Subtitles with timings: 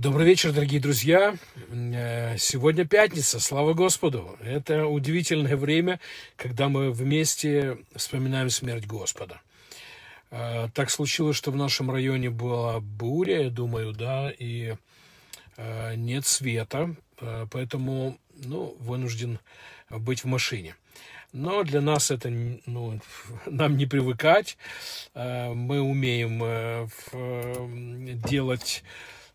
[0.00, 1.36] Добрый вечер, дорогие друзья.
[1.68, 4.34] Э, сегодня пятница, слава Господу.
[4.42, 6.00] Это удивительное время,
[6.36, 9.42] когда мы вместе вспоминаем смерть Господа.
[10.30, 14.74] Э, так случилось, что в нашем районе была буря, я думаю, да, и
[15.58, 16.96] э, нет света,
[17.50, 19.38] поэтому, ну, вынужден
[19.90, 20.76] быть в машине.
[21.34, 22.98] Но для нас это, ну,
[23.44, 24.56] нам не привыкать.
[25.14, 26.88] Мы умеем
[28.24, 28.82] делать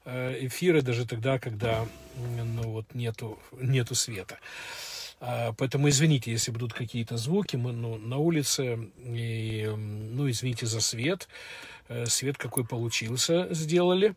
[0.06, 1.86] эфиры даже тогда, когда
[2.18, 4.38] ну, вот нету, нету света.
[5.20, 10.82] А, поэтому извините, если будут какие-то звуки, мы ну, на улице, и, ну, извините за
[10.82, 11.28] свет.
[11.88, 14.16] Э, свет какой получился, сделали.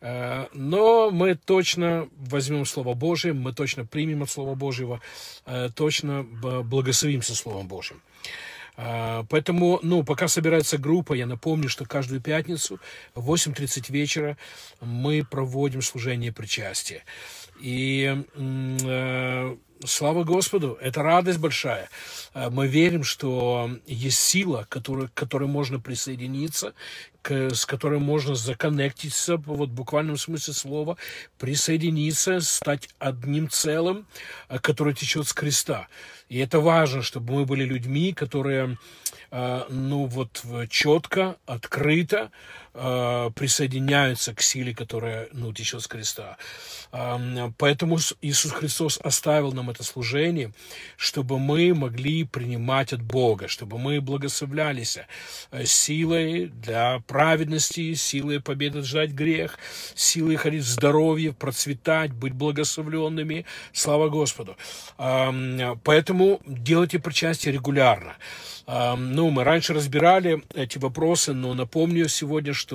[0.00, 5.00] Э, но мы точно возьмем Слово Божие, мы точно примем от Слова Божьего,
[5.74, 8.00] точно благословимся Словом Божьим.
[8.80, 12.78] А, поэтому, ну, пока собирается группа, я напомню, что каждую пятницу
[13.16, 14.36] в 8.30 вечера
[14.80, 17.02] мы проводим служение причастия.
[17.60, 21.88] И э, слава Господу, это радость большая.
[22.34, 26.74] Э, мы верим, что есть сила, которой, к которой можно присоединиться,
[27.24, 30.96] с которой можно законнектиться, вот в буквальном смысле слова,
[31.38, 34.06] присоединиться, стать одним целым,
[34.48, 35.88] э, который течет с креста.
[36.28, 38.78] И это важно, чтобы мы были людьми, которые,
[39.30, 42.30] э, ну вот, четко, открыто
[42.78, 46.36] э, присоединяются к силе, которая, ну, течет с креста.
[46.92, 50.52] Э, поэтому Иисус Христос оставил нам это служение,
[50.96, 54.98] чтобы мы могли принимать от Бога, чтобы мы благословлялись
[55.64, 59.58] силой для праведности, силой победы ждать грех,
[59.94, 63.44] силой ходить в здоровье, процветать, быть благословленными.
[63.72, 64.56] Слава Господу.
[64.96, 68.14] Поэтому Поэтому делайте причастие регулярно.
[68.66, 72.67] Ну, мы раньше разбирали эти вопросы, но напомню сегодня, что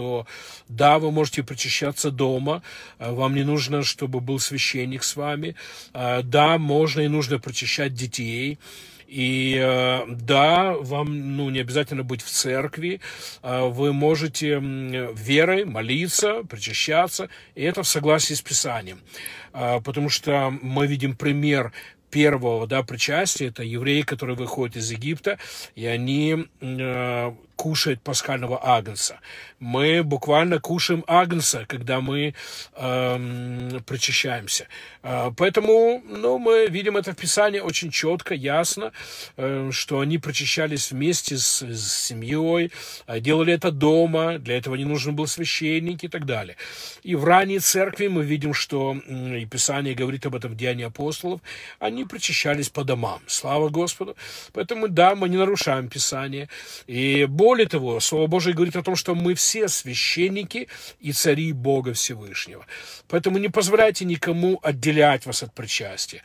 [0.67, 2.61] да, вы можете причащаться дома,
[2.99, 5.55] а, вам не нужно, чтобы был священник с вами,
[5.93, 8.59] а, да, можно и нужно причащать детей,
[9.05, 12.99] и э, да, вам ну, не обязательно быть в церкви,
[13.43, 19.01] вы можете верой молиться, причащаться, и это в согласии с Писанием.
[19.51, 21.73] Потому что мы видим пример
[22.13, 25.39] первого да, причастия, это евреи, которые выходят из Египта,
[25.75, 29.21] и они э, кушают пасхального агнца.
[29.59, 32.33] Мы буквально кушаем агнца, когда мы
[32.75, 34.67] э, причащаемся.
[35.01, 38.91] Э, поэтому ну, мы видим это в Писании очень четко, ясно,
[39.37, 42.69] э, что они причащались вместе с, с семьей,
[43.07, 46.57] э, делали это дома, для этого не нужен был священник и так далее.
[47.03, 51.39] И в ранней церкви мы видим, что, и Писание говорит об этом в Деянии апостолов,
[51.79, 53.21] они причащались по домам.
[53.27, 54.17] Слава Господу.
[54.51, 56.49] Поэтому, да, мы не нарушаем Писание.
[56.87, 60.67] И более того, Слово Божие говорит о том, что мы все священники
[60.99, 62.65] и цари Бога Всевышнего.
[63.07, 66.23] Поэтому не позволяйте никому отделять вас от причастия.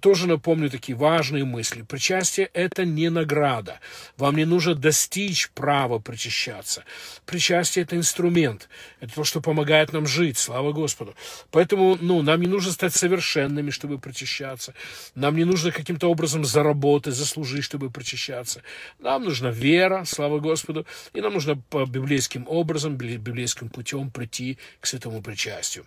[0.00, 1.82] Тоже напомню такие важные мысли.
[1.82, 3.80] Причастие– это не награда.
[4.16, 6.84] Вам не нужно достичь права причащаться.
[7.26, 8.68] Причастие– это инструмент.
[9.00, 10.38] Это то, что помогает нам жить.
[10.38, 11.14] Слава Господу.
[11.50, 14.74] Поэтому ну, нам не нужно стать совершенными, чтобы причащаться.
[15.14, 18.62] Нам не нужно каким-то образом заработать, заслужить, чтобы причащаться.
[19.00, 24.86] Нам нужна вера, слава Господу, и нам нужно по библейским образом, библейским путем прийти к
[24.86, 25.86] святому причастию.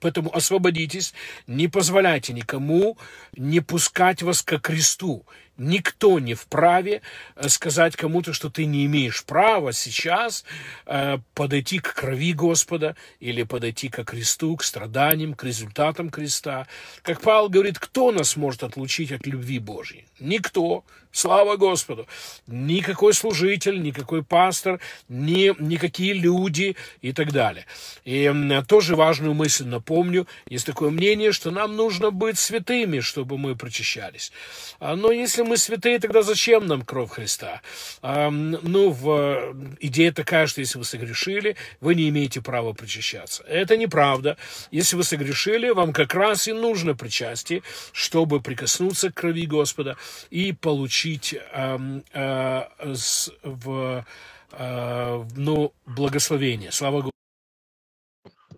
[0.00, 1.14] Поэтому освободитесь,
[1.46, 2.98] не позволяйте никому
[3.36, 5.24] не пускать вас ко кресту,
[5.58, 7.02] Никто не вправе
[7.34, 10.44] э, сказать кому-то, что ты не имеешь права сейчас
[10.86, 16.68] э, подойти к крови Господа или подойти к кресту, к страданиям, к результатам креста.
[17.02, 20.06] Как Павел говорит, кто нас может отлучить от любви Божьей?
[20.20, 20.84] Никто.
[21.10, 22.06] Слава Господу.
[22.46, 27.64] Никакой служитель, никакой пастор, ни, никакие люди и так далее.
[28.04, 28.30] И
[28.68, 30.26] тоже важную мысль напомню.
[30.48, 34.32] Есть такое мнение, что нам нужно быть святыми, чтобы мы прочищались.
[34.80, 37.62] А, но если мы святые, тогда зачем нам кровь Христа?
[38.02, 43.42] А, ну, в, идея такая, что если вы согрешили, вы не имеете права причащаться.
[43.44, 44.36] Это неправда.
[44.70, 47.62] Если вы согрешили, вам как раз и нужно причастие,
[47.92, 49.96] чтобы прикоснуться к крови Господа
[50.30, 51.80] и получить а,
[52.12, 54.04] а, с, в,
[54.52, 56.70] а, ну, благословение.
[56.70, 57.12] Слава Господу.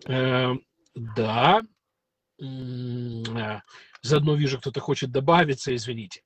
[0.07, 0.53] Э,
[0.95, 1.61] да.
[2.41, 3.61] А,
[4.01, 6.21] заодно вижу, кто-то хочет добавиться, извините.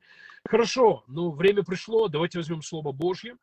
[0.48, 3.36] Хорошо, ну, время пришло, давайте возьмем Слово Божье.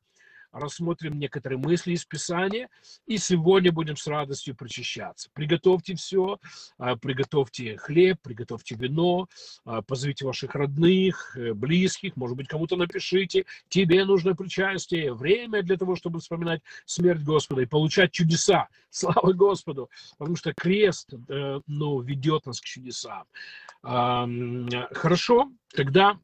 [0.52, 2.68] рассмотрим некоторые мысли из Писания,
[3.06, 5.30] и сегодня будем с радостью причащаться.
[5.32, 6.38] Приготовьте все,
[6.76, 9.28] а, приготовьте хлеб, приготовьте вино,
[9.64, 15.78] а, позовите ваших родных, э, близких, может быть, кому-то напишите, тебе нужно причастие, время для
[15.78, 18.68] того, чтобы вспоминать смерть Господа и получать чудеса.
[18.90, 19.88] Слава Господу!
[20.18, 23.24] Потому что крест э, ну, ведет нас к чудесам.
[23.82, 26.18] Хорошо, тогда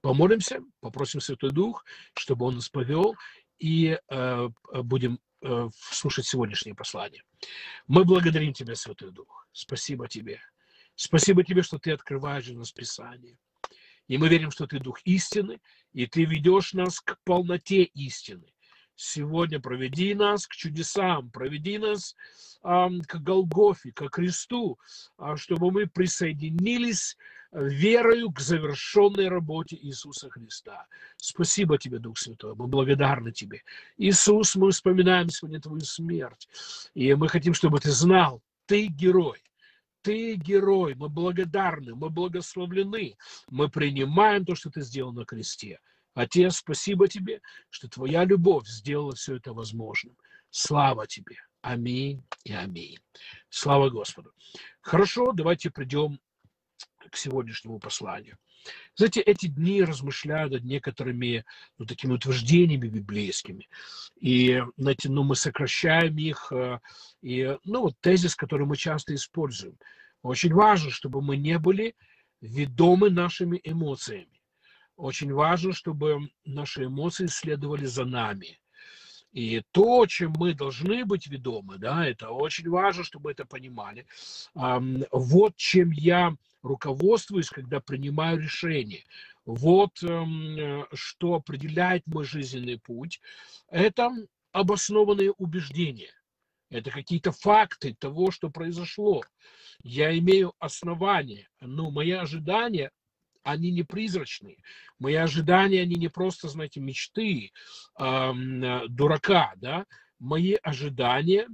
[0.00, 1.84] помолимся, попросим Святой Дух,
[2.14, 3.14] чтобы Он нас повел,
[3.58, 4.48] и э,
[4.82, 7.22] будем э, слушать сегодняшнее послание.
[7.86, 9.48] Мы благодарим Тебя, Святой Дух.
[9.52, 10.40] Спасибо Тебе.
[10.94, 13.38] Спасибо Тебе, что Ты открываешь нас Писание.
[14.08, 15.60] И мы верим, что Ты Дух истины,
[15.92, 18.52] и Ты ведешь нас к полноте истины
[18.96, 22.16] сегодня проведи нас к чудесам, проведи нас
[22.64, 24.78] э, к Голгофе, к кресту,
[25.18, 27.16] э, чтобы мы присоединились
[27.56, 30.86] верою к завершенной работе Иисуса Христа.
[31.16, 33.62] Спасибо тебе, Дух Святой, мы благодарны тебе.
[33.96, 36.48] Иисус, мы вспоминаем сегодня твою смерть,
[36.94, 39.42] и мы хотим, чтобы ты знал, ты герой,
[40.02, 43.16] ты герой, мы благодарны, мы благословлены,
[43.48, 45.80] мы принимаем то, что ты сделал на кресте.
[46.14, 50.16] Отец, спасибо тебе, что твоя любовь сделала все это возможным.
[50.50, 51.36] Слава тебе.
[51.60, 52.98] Аминь и аминь.
[53.48, 54.32] Слава Господу.
[54.80, 56.20] Хорошо, давайте придем
[57.10, 58.38] к сегодняшнему посланию.
[58.94, 61.44] Знаете, эти дни размышляют над некоторыми
[61.78, 63.68] ну, такими утверждениями библейскими.
[64.20, 66.50] И, знаете, ну, мы сокращаем их.
[66.50, 66.80] Э,
[67.22, 69.78] и, ну, вот тезис, который мы часто используем.
[70.22, 71.94] Очень важно, чтобы мы не были
[72.40, 74.42] ведомы нашими эмоциями.
[74.96, 78.58] Очень важно, чтобы наши эмоции следовали за нами.
[79.36, 84.06] И то, чем мы должны быть ведомы, да, это очень важно, чтобы это понимали.
[84.54, 89.04] Вот чем я руководствуюсь, когда принимаю решение.
[89.44, 93.20] Вот эм, что определяет мой жизненный путь.
[93.68, 94.10] Это
[94.52, 96.14] обоснованные убеждения.
[96.70, 99.22] Это какие-то факты того, что произошло.
[99.82, 101.50] Я имею основания.
[101.60, 102.90] Но мои ожидания
[103.46, 104.56] они не призрачные.
[104.98, 107.52] Мои ожидания, они не просто, знаете, мечты
[107.98, 108.32] э,
[108.88, 109.86] дурака, да.
[110.18, 111.48] Мои ожидания,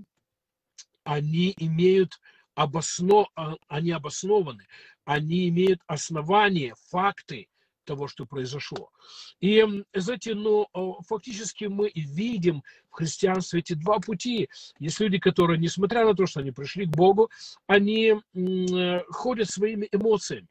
[1.04, 2.18] они имеют
[2.54, 3.26] обосно...
[3.34, 4.66] А, они обоснованы,
[5.04, 7.48] они имеют основания, факты
[7.84, 8.90] того, что произошло.
[9.40, 9.62] И,
[9.92, 10.66] знаете, ну,
[11.06, 14.48] фактически мы видим в христианстве эти два пути.
[14.78, 17.28] Есть люди, которые, несмотря на то, что они пришли к Богу,
[17.66, 18.14] они
[19.10, 20.46] ходят своими эмоциями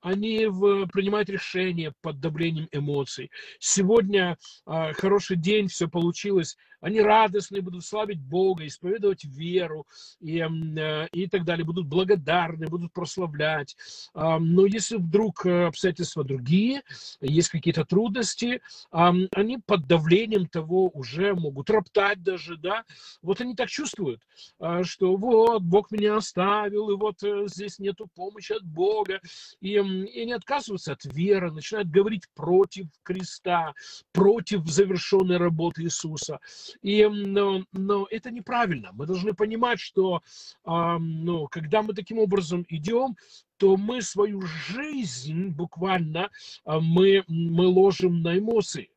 [0.00, 3.30] они в, принимают решения под давлением эмоций.
[3.58, 6.56] Сегодня э, хороший день, все получилось.
[6.86, 9.86] Они радостные, будут славить Бога, исповедовать веру
[10.20, 11.64] и, э, и так далее.
[11.64, 13.76] Будут благодарны, будут прославлять.
[14.14, 16.82] Э, но если вдруг обстоятельства другие,
[17.20, 18.60] есть какие-то трудности,
[18.92, 22.84] э, они под давлением того уже могут роптать даже, да.
[23.22, 24.22] Вот они так чувствуют,
[24.60, 29.20] э, что вот Бог меня оставил, и вот э, здесь нету помощи от Бога.
[29.60, 33.74] И и они отказываются от веры, начинают говорить против креста,
[34.12, 36.38] против завершенной работы Иисуса.
[36.82, 38.90] И, но, но это неправильно.
[38.92, 40.22] Мы должны понимать, что
[40.64, 43.16] э, ну, когда мы таким образом идем,
[43.56, 46.30] то мы свою жизнь буквально
[46.64, 48.90] э, мы, мы ложим на эмоции.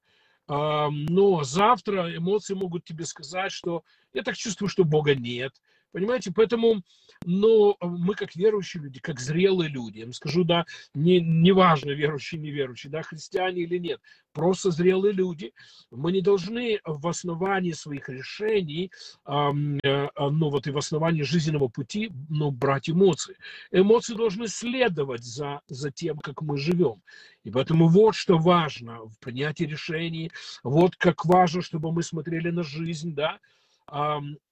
[0.51, 3.83] Но завтра эмоции могут тебе сказать, что
[4.13, 5.53] я так чувствую, что Бога нет.
[5.91, 6.81] Понимаете, поэтому
[7.25, 11.91] но мы как верующие люди, как зрелые люди, я вам скажу, да, не, не важно,
[11.91, 13.99] верующие, неверующие, да, христиане или нет,
[14.31, 15.53] просто зрелые люди,
[15.91, 18.91] мы не должны в основании своих решений,
[19.25, 23.35] э, ну вот и в основании жизненного пути, ну, брать эмоции.
[23.71, 27.01] Эмоции должны следовать за, за тем, как мы живем.
[27.43, 30.31] И поэтому вот что важно в принятии решений,
[30.63, 33.39] вот как важно, чтобы мы смотрели на жизнь, да,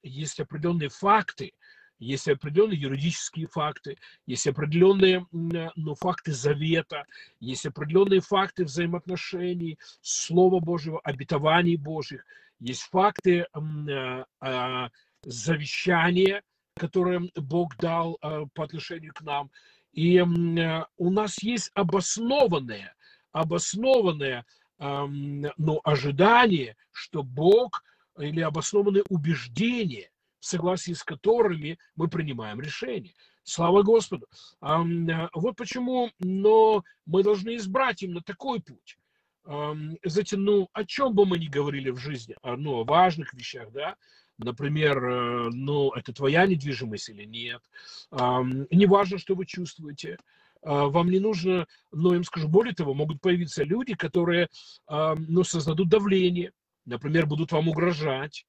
[0.04, 1.54] есть определенные факты,
[2.00, 7.06] есть определенные юридические факты, есть определенные ну, факты завета,
[7.40, 12.24] есть определенные факты взаимоотношений, Слова Божьего, обетований Божьих,
[12.60, 14.90] есть факты э, э,
[15.24, 16.42] завещания,
[16.76, 19.52] которые Бог дал э, по отношению к нам.
[19.94, 22.96] И э, у нас есть обоснованное,
[23.32, 24.46] обоснованное
[24.80, 27.84] э, ну, ожидание, что Бог
[28.20, 30.10] или обоснованные убеждения,
[30.40, 33.14] в согласии с которыми мы принимаем решения.
[33.44, 34.28] Слава Господу.
[34.62, 38.98] Вот почему но мы должны избрать именно такой путь.
[39.46, 43.96] Знаете, ну, о чем бы мы ни говорили в жизни, ну, о важных вещах, да,
[44.38, 47.62] например, э, ну, это твоя недвижимость или нет,
[48.12, 50.18] не важно, что вы чувствуете,
[50.62, 54.50] а, вам не нужно, но им скажу, более того, могут появиться люди, которые,
[54.90, 56.52] ну, создадут давление,
[56.88, 58.46] например, будут вам угрожать,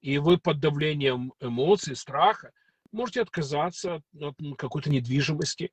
[0.00, 2.52] и вы под давлением эмоций, страха
[2.92, 5.70] можете отказаться от какой-то недвижимости.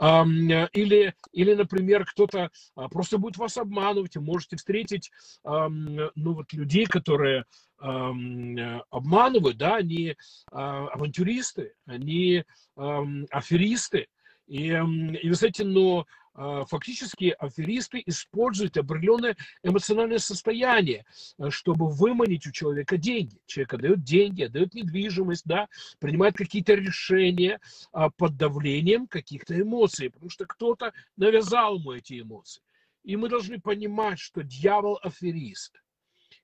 [0.00, 5.10] Или, или например, кто-то а, просто будет вас обманывать, и можете встретить
[5.44, 7.44] ну, вот, людей, которые
[7.78, 10.16] обманывают, да, они
[10.52, 12.44] а, авантюристы, они
[12.76, 14.06] аферисты.
[14.46, 21.04] И, и вы знаете, но фактически аферисты используют определенное эмоциональное состояние,
[21.38, 23.38] э, чтобы выманить у человека деньги.
[23.46, 25.68] Человек дает деньги, дает недвижимость, да,
[25.98, 27.60] принимает какие-то решения
[27.92, 32.62] а, под давлением каких-то эмоций, потому что кто-то навязал ему эти эмоции.
[33.02, 35.80] И мы должны понимать, что дьявол аферист–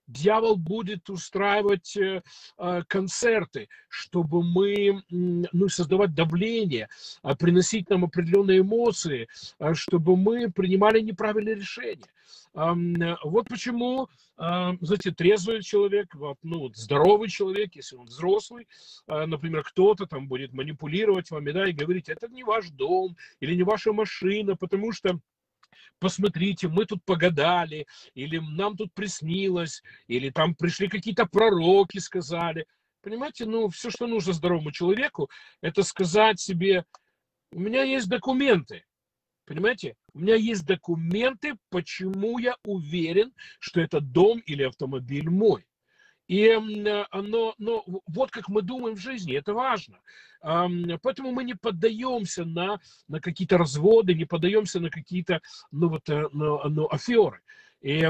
[0.07, 2.23] дьявол будет устраивать э,
[2.59, 6.89] э, концерты, чтобы мы, ну, создавать давление,
[7.23, 12.07] а, приносить нам определенные эмоции, а, чтобы мы принимали неправильные решения.
[12.55, 18.67] Вот почему, знаете, трезвый человек, вот, ну, здоровый человек, если он взрослый,
[19.07, 23.55] а, например, кто-то там будет манипулировать вами, да, и говорить, это не ваш дом или
[23.55, 25.21] не ваша машина, потому что
[25.99, 32.67] посмотрите, мы тут погадали, или нам тут приснилось, или там пришли какие-то пророки, сказали.
[33.03, 35.31] Понимаете, ну, все, что нужно здоровому человеку,
[35.61, 36.85] это сказать себе,
[37.53, 38.85] у меня есть документы,
[39.47, 39.95] Понимаете?
[40.13, 45.65] У меня есть документы, почему я уверен, что это дом или автомобиль мой.
[46.29, 49.99] И но, но вот как мы думаем в жизни, это важно.
[50.41, 55.41] Поэтому мы не поддаемся на, на какие-то разводы, не поддаемся на какие-то
[55.71, 57.41] ну, вот, э, ну, ну, аферы.
[57.81, 58.07] И,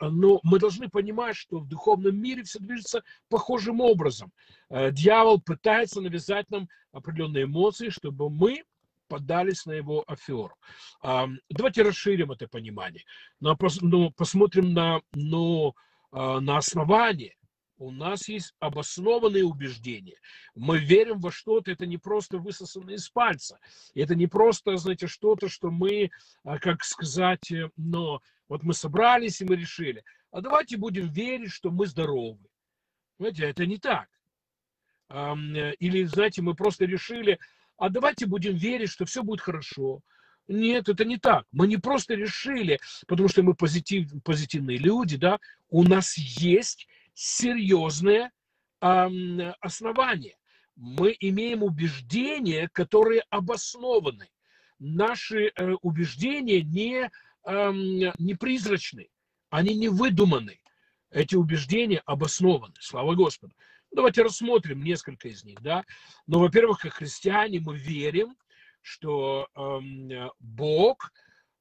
[0.00, 4.32] но мы должны понимать, что в духовном мире все движется похожим образом.
[4.70, 8.64] Э, дьявол пытается навязать нам определенные эмоции, чтобы мы
[9.08, 10.56] поддались на его аферу.
[11.02, 13.04] Давайте расширим это понимание.
[13.40, 15.74] Но посмотрим на, но,
[16.12, 17.34] на основание
[17.82, 20.16] у нас есть обоснованные убеждения.
[20.54, 23.58] Мы верим во что-то, это не просто высосано из пальца.
[23.94, 26.10] Это не просто, знаете, что-то, что мы,
[26.44, 31.50] а, как сказать, э, но вот мы собрались и мы решили, а давайте будем верить,
[31.50, 32.38] что мы здоровы.
[33.18, 34.08] Знаете, это не так.
[35.08, 35.34] Э,
[35.80, 37.38] или, знаете, мы просто решили,
[37.78, 40.02] а давайте будем верить, что все будет хорошо.
[40.46, 41.46] Нет, это не так.
[41.50, 48.30] Мы не просто решили, потому что мы позитив, позитивные люди, да, у нас есть серьезные
[48.80, 50.36] основания.
[50.74, 54.28] Мы имеем убеждения, которые обоснованы.
[54.78, 57.08] Наши э, убеждения не,
[58.18, 59.08] не призрачны,
[59.50, 60.58] они не выдуманы.
[61.10, 62.74] Эти убеждения обоснованы.
[62.80, 63.54] Слава Господу.
[63.92, 65.60] Давайте рассмотрим несколько из них.
[65.60, 65.84] Да?
[66.26, 68.36] Но, ну, во-первых, как христиане мы верим,
[68.80, 71.12] что э, Бог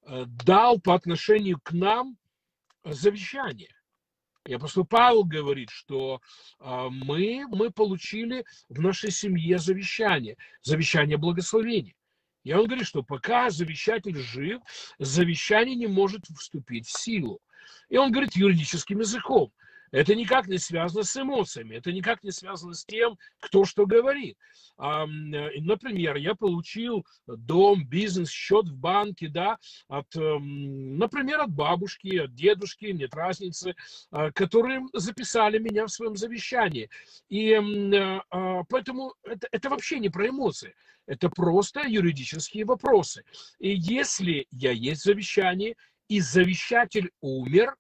[0.04, 2.18] дал по отношению к нам
[2.84, 3.70] завещание.
[4.46, 6.20] И апостол Павел говорит, что
[6.60, 11.94] а, мы, мы получили в нашей семье завещание, завещание благословения.
[12.44, 14.62] И он говорит, что пока завещатель жив,
[14.98, 17.40] завещание не может вступить в силу.
[17.90, 19.52] И он говорит юридическим языком.
[19.92, 24.38] Это никак не связано с эмоциями, это никак не связано с тем, кто что говорит.
[24.78, 29.58] Э, например, я получил дом, бизнес, счет в банке, да,
[29.88, 33.76] от, эм, например, от бабушки, от дедушки, нет разницы,
[34.12, 36.90] э, которые записали меня в своем завещании.
[37.30, 40.74] И э, а, поэтому это, это вообще не про эмоции.
[41.06, 43.24] Это просто юридические вопросы.
[43.60, 45.76] И если я есть завещание,
[46.08, 47.76] и завещатель умер,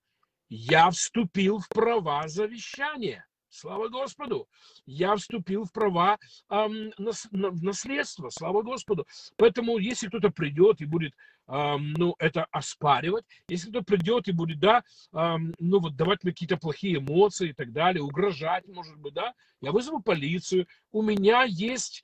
[0.51, 3.25] я вступил в права завещания.
[3.47, 4.49] Слава Господу!
[4.85, 8.29] Я вступил в права эм, нас, на, наследства.
[8.29, 9.07] Слава Господу!
[9.37, 11.13] Поэтому, если кто-то придет и будет
[11.47, 16.33] эм, ну, это оспаривать, если кто придет и будет, да, эм, ну, вот давать мне
[16.33, 20.67] какие-то плохие эмоции и так далее, угрожать, может быть, да, я вызову полицию.
[20.91, 22.03] У меня есть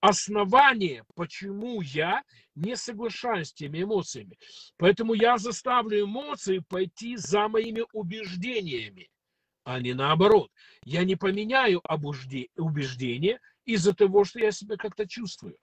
[0.00, 2.22] основание, почему я
[2.54, 4.38] не соглашаюсь с теми эмоциями.
[4.76, 9.08] Поэтому я заставлю эмоции пойти за моими убеждениями,
[9.64, 10.50] а не наоборот.
[10.84, 11.82] Я не поменяю
[12.56, 15.58] убеждения из-за того, что я себя как-то чувствую.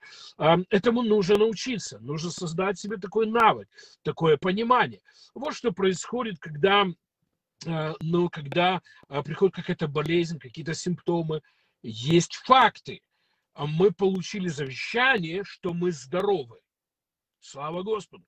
[0.70, 3.68] Этому нужно научиться, нужно создать себе такой навык,
[4.02, 5.00] такое понимание.
[5.34, 6.86] Вот что происходит, когда,
[7.66, 11.42] а, ну, когда а, приходит какая-то болезнь, какие-то симптомы,
[11.82, 13.00] есть факты,
[13.64, 16.58] мы получили завещание, что мы здоровы.
[17.40, 18.26] Слава Господу.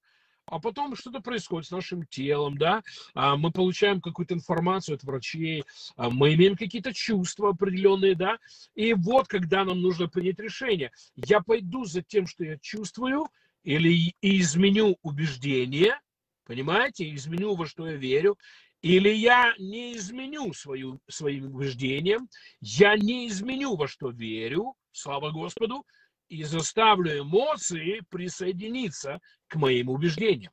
[0.50, 2.82] А потом что-то происходит с нашим телом, да,
[3.12, 5.62] а мы получаем какую-то информацию от врачей,
[5.96, 8.38] а мы имеем какие-то чувства определенные, да,
[8.74, 13.26] и вот когда нам нужно принять решение, я пойду за тем, что я чувствую,
[13.62, 16.00] или изменю убеждение,
[16.46, 18.38] понимаете, изменю во что я верю,
[18.80, 22.28] Или я не изменю свою, своим убеждением,
[22.60, 25.84] я не изменю во что верю, слава Господу,
[26.28, 30.52] и заставлю эмоции присоединиться к моим убеждениям.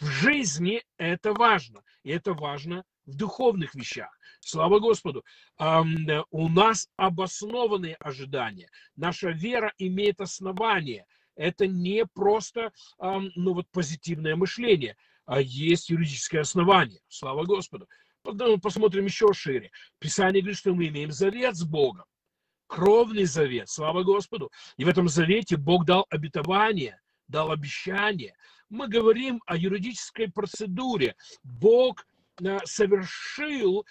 [0.00, 4.10] В жизни это важно, и это важно в духовных вещах.
[4.40, 5.24] Слава Господу.
[5.58, 8.68] У нас обоснованные ожидания.
[8.96, 11.06] Наша вера имеет основание.
[11.36, 17.00] Это не просто ну, вот, позитивное мышление, а есть юридическое основание.
[17.08, 17.86] Слава Господу.
[18.62, 19.70] Посмотрим еще шире.
[19.98, 22.04] Писание говорит, что мы имеем завет с Богом.
[22.70, 23.68] Кровный завет.
[23.68, 24.50] Слава Господу.
[24.76, 28.34] И в этом завете Бог дал обетование, дал обещание.
[28.68, 31.16] Мы говорим о юридической процедуре.
[31.42, 32.06] Бог
[32.42, 33.86] Э, совершил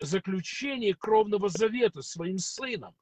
[0.00, 2.94] заключение кровного завета своим сыном.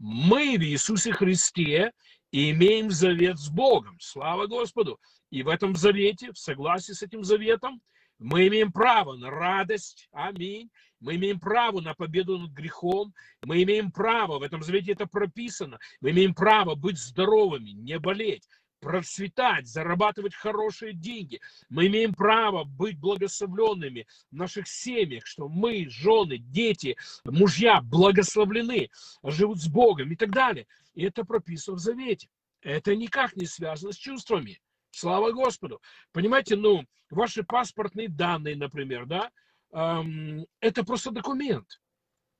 [0.00, 1.92] Мы в Иисусе Христе
[2.32, 3.96] имеем завет с Богом.
[4.00, 4.98] Слава Господу.
[5.30, 7.80] И в этом завете, в согласии с этим заветом,
[8.18, 10.08] мы имеем право на радость.
[10.10, 10.70] Аминь.
[11.00, 13.14] Мы имеем право на победу над грехом.
[13.42, 18.46] Мы имеем право, в этом завете это прописано, мы имеем право быть здоровыми, не болеть
[18.80, 21.40] процветать, зарабатывать хорошие деньги.
[21.68, 28.88] Мы имеем право быть благословленными в наших семьях, что мы, жены, дети, мужья благословлены,
[29.22, 30.66] живут с Богом и так далее.
[30.94, 32.28] И это прописано в Завете.
[32.62, 34.60] Это никак не связано с чувствами.
[34.90, 35.80] Слава Господу.
[36.12, 39.30] Понимаете, ну, ваши паспортные данные, например, да,
[39.72, 41.80] это просто документ.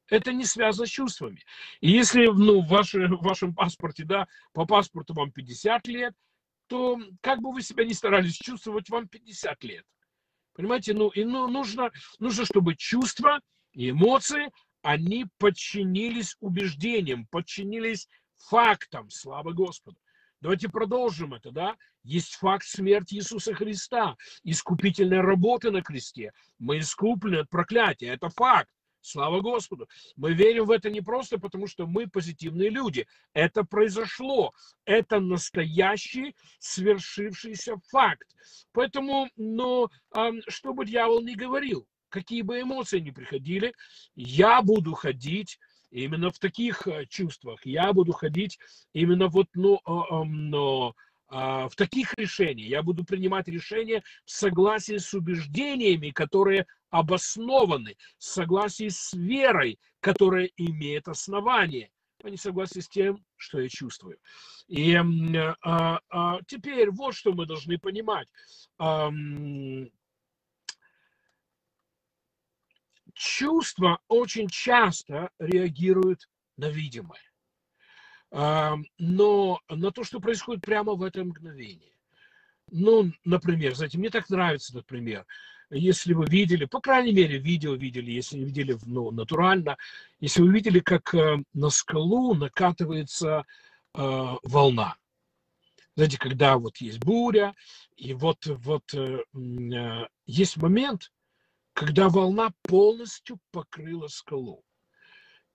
[0.08, 1.40] Это не связано с чувствами.
[1.80, 6.14] И если ну, в, ваше, в вашем паспорте, да, по паспорту вам 50 лет,
[6.66, 9.84] то как бы вы себя ни старались чувствовать, вам 50 лет.
[10.54, 13.40] Понимаете, ну, и ну, нужно, нужно, чтобы чувства
[13.72, 14.50] и эмоции,
[14.82, 19.98] они подчинились убеждениям, подчинились фактам, слава Господу.
[20.40, 21.76] Давайте продолжим это, да?
[22.02, 26.32] Есть факт смерти Иисуса Христа, искупительной работы на кресте.
[26.58, 28.70] Мы искуплены от проклятия, это факт.
[29.02, 29.88] Слава Господу.
[30.16, 33.06] Мы верим в это не просто потому, что мы позитивные люди.
[33.32, 34.52] Это произошло.
[34.84, 38.28] Это настоящий свершившийся факт.
[38.72, 39.90] Поэтому, но
[40.48, 43.72] что бы дьявол ни говорил, какие бы эмоции ни приходили,
[44.14, 45.58] я буду ходить
[45.90, 47.64] именно в таких э, чувствах.
[47.64, 48.58] Я буду ходить
[48.92, 50.84] именно вот, ну, а,
[51.30, 52.68] в таких решениях.
[52.68, 60.50] Я буду принимать решения в согласии с убеждениями, которые обоснованы, в согласии с верой, которая
[60.56, 61.90] имеет основание,
[62.22, 64.18] а не в согласии с тем, что я чувствую.
[64.66, 68.28] И а, а, теперь вот что мы должны понимать.
[68.78, 69.10] А,
[73.14, 77.29] чувства очень часто реагируют на видимое.
[78.30, 81.92] А, но на то, что происходит прямо в это мгновение.
[82.70, 85.26] Ну, например, знаете, мне так нравится этот пример
[85.70, 89.76] если вы видели, по крайней мере, видео видели, если не видели ну, натурально,
[90.18, 93.44] если вы видели, как э, на скалу накатывается
[93.94, 94.96] э, волна.
[95.94, 97.54] Знаете, когда вот есть буря,
[97.96, 101.12] и вот, вот э, э, есть момент,
[101.72, 104.64] когда волна полностью покрыла скалу.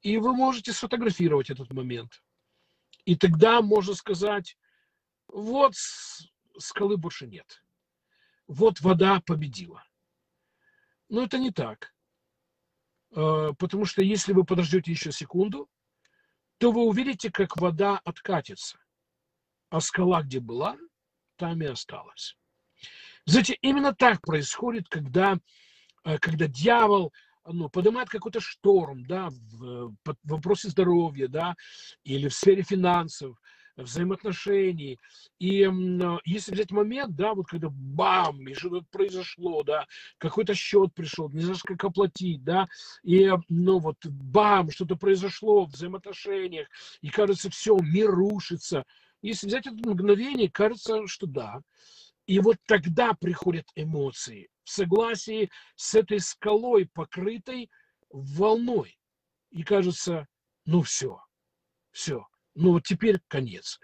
[0.02, 2.22] И вы можете сфотографировать этот момент.
[3.06, 4.58] И тогда можно сказать,
[5.28, 5.74] вот
[6.58, 7.64] скалы больше нет.
[8.48, 9.84] Вот вода победила.
[11.10, 11.94] Но это не так.
[13.16, 15.70] А, потому что если вы подождете еще секунду,
[16.58, 18.80] то вы увидите, как вода откатится.
[19.70, 20.78] А скала, где была,
[21.36, 22.38] там и осталась.
[23.26, 25.38] Знаете, именно так происходит, когда,
[26.04, 27.14] а, когда дьявол
[27.46, 31.56] ну, поднимает какой-то шторм, да, в, в вопросе здоровья, да,
[32.04, 33.38] или в сфере финансов,
[33.78, 35.00] взаимоотношений.
[35.40, 35.70] И
[36.26, 39.86] если взять момент, да, вот когда бам, и что-то произошло, да,
[40.18, 42.68] какой-то счет пришел, не знаешь, как оплатить, да,
[43.04, 46.68] и, ну вот, бам, что-то произошло в взаимоотношениях,
[47.02, 48.86] и кажется, все, мир рушится.
[49.22, 51.62] Если взять это мгновение, кажется, что да.
[52.28, 57.70] И вот тогда приходят эмоции в согласии с этой скалой, покрытой
[58.10, 58.98] волной.
[59.52, 60.28] И кажется,
[60.66, 61.22] ну все,
[61.92, 63.80] все, ну вот теперь конец.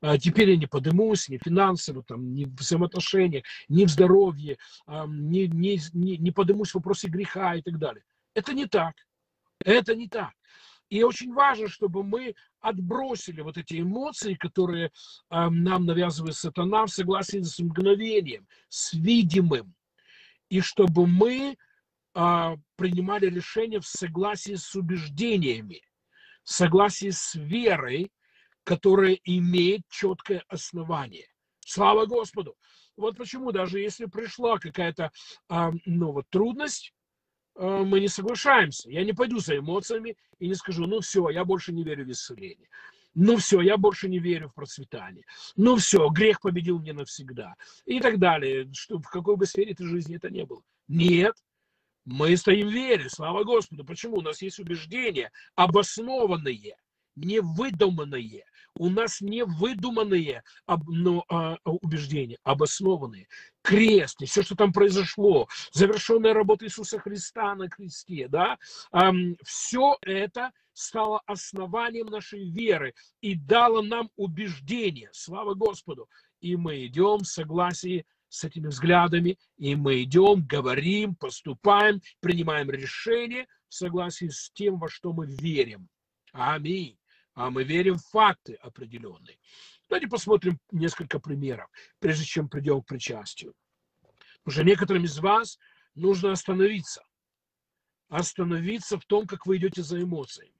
[0.00, 5.06] А теперь я не подымусь ни финансово, там, ни в взаимоотношениях, ни в здоровье, а,
[5.06, 8.04] не, не, не, не подымусь в вопросе греха и так далее.
[8.34, 8.94] Это не так.
[9.64, 10.32] Это не так.
[10.88, 14.90] И очень важно, чтобы мы отбросили вот эти эмоции, которые э,
[15.30, 19.74] нам навязывает сатана в согласии с мгновением, с видимым.
[20.48, 21.56] И чтобы мы
[22.14, 25.82] э, принимали решения в согласии с убеждениями,
[26.44, 28.10] в согласии с верой,
[28.64, 31.26] которая имеет четкое основание.
[31.60, 32.56] Слава Господу!
[32.96, 35.10] Вот почему даже если пришла какая-то
[35.48, 36.94] а, ну, вот, трудность,
[37.56, 38.90] э, мы не соглашаемся.
[38.90, 42.10] Я не пойду за эмоциями и не скажу, ну все, я больше не верю в
[42.10, 42.68] исцеление.
[43.18, 45.24] Ну все, я больше не верю в процветание.
[45.56, 47.54] Ну все, грех победил мне навсегда.
[47.86, 48.70] И так далее.
[48.74, 50.62] Что, в какой бы сфере этой жизни это не было.
[50.86, 51.34] Нет,
[52.04, 53.84] мы стоим в вере, слава Господу.
[53.84, 54.18] Почему?
[54.18, 56.76] У нас есть убеждения, обоснованные,
[57.14, 58.44] не выдуманные.
[58.78, 60.42] У нас не выдуманные
[60.86, 63.28] но, а, убеждения, обоснованные.
[63.62, 68.58] Крест, все, что там произошло, завершенная работа Иисуса Христа на кресте, да,
[68.92, 76.08] эм, все это стало основанием нашей веры и дало нам убеждение, слава Господу.
[76.40, 83.46] И мы идем в согласии с этими взглядами, и мы идем, говорим, поступаем, принимаем решения
[83.68, 85.88] в согласии с тем, во что мы верим.
[86.32, 86.98] Аминь.
[87.32, 89.38] А мы верим в факты определенные.
[89.88, 93.54] Давайте посмотрим несколько примеров, прежде чем придем к причастию.
[94.44, 95.58] Уже некоторым из вас
[95.94, 97.02] нужно остановиться.
[98.08, 100.55] Остановиться в том, как вы идете за эмоциями.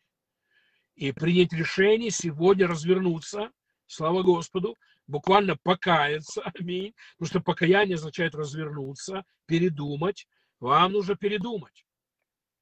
[0.96, 3.50] И принять решение сегодня развернуться,
[3.86, 10.26] слава Господу, буквально покаяться, аминь, потому что покаяние означает развернуться, передумать.
[10.58, 11.86] Вам нужно передумать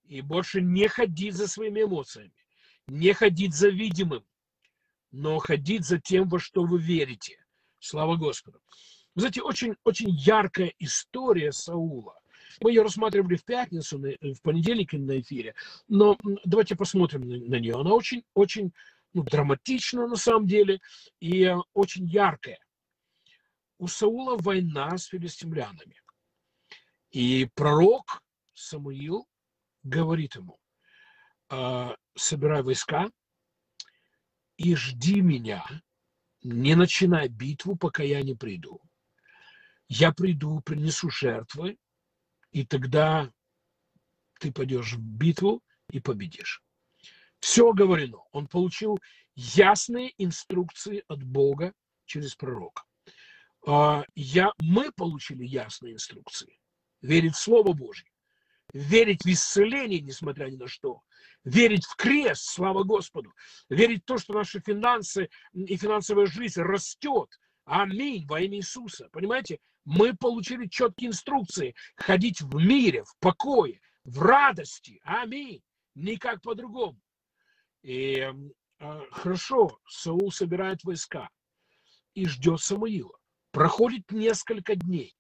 [0.07, 2.35] и больше не ходить за своими эмоциями,
[2.87, 4.25] не ходить за видимым,
[5.11, 7.39] но ходить за тем, во что вы верите.
[7.79, 8.61] Слава Господу.
[9.15, 12.19] Вы знаете, очень, очень яркая история Саула.
[12.61, 15.55] Мы ее рассматривали в пятницу, в понедельник на эфире,
[15.89, 17.75] но давайте посмотрим на нее.
[17.75, 18.73] Она очень, очень
[19.13, 20.81] ну, драматично на самом деле
[21.21, 22.59] и э, очень яркая.
[23.79, 26.01] У Саула война с филистимлянами.
[27.11, 29.29] И пророк Самуил
[29.83, 30.59] говорит ему,
[31.49, 33.09] «А, собирай войска
[34.57, 35.65] и жди меня,
[36.43, 38.81] не начинай битву, пока я не приду.
[39.89, 41.77] Я приду, принесу жертвы,
[42.55, 43.31] и тогда
[44.39, 46.63] ты пойдешь в битву и победишь.
[47.41, 48.25] Все говорено.
[48.31, 48.99] Он получил
[49.35, 51.75] ясные инструкции от Бога
[52.07, 52.85] через пророка.
[53.67, 56.61] А, я, мы получили ясные инструкции.
[57.03, 58.09] Верить в Слово Божье.
[58.73, 61.03] Верить в исцеление, несмотря ни на что.
[61.43, 63.35] Верить в крест, слава Господу.
[63.69, 67.29] Верить в то, что наши финансы и финансовая жизнь растет.
[67.65, 69.09] Аминь во имя Иисуса.
[69.13, 69.59] Понимаете?
[69.85, 71.75] Мы получили четкие инструкции.
[71.97, 75.01] Ходить в мире, в покое, в радости.
[75.05, 75.63] Аминь.
[75.95, 77.01] Никак по-другому.
[77.83, 81.29] И э, хорошо, Саул собирает войска
[82.15, 83.17] и ждет Самуила.
[83.51, 85.15] Проходит несколько дней,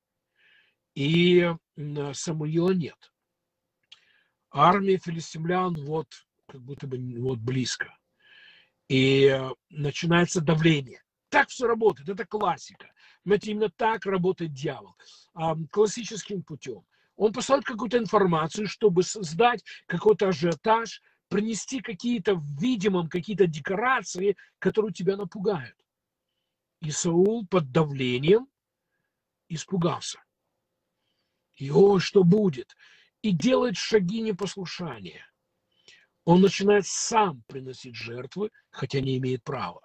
[0.94, 1.52] и
[2.12, 3.12] Самуила нет.
[4.50, 6.08] Армия филистимлян вот
[6.46, 7.96] как будто бы вот близко.
[8.88, 11.03] И э, начинается давление.
[11.34, 12.86] Так все работает, это классика.
[13.24, 14.94] Знаете, именно так работает дьявол.
[15.72, 16.86] Классическим путем.
[17.16, 24.92] Он посылает какую-то информацию, чтобы создать какой-то ажиотаж, принести какие-то в видимом, какие-то декорации, которые
[24.92, 25.76] тебя напугают.
[26.80, 28.46] И Саул под давлением
[29.48, 30.22] испугался.
[31.56, 32.76] И о, что будет?
[33.22, 35.26] И делает шаги непослушания.
[36.24, 39.80] Он начинает сам приносить жертвы, хотя не имеет права.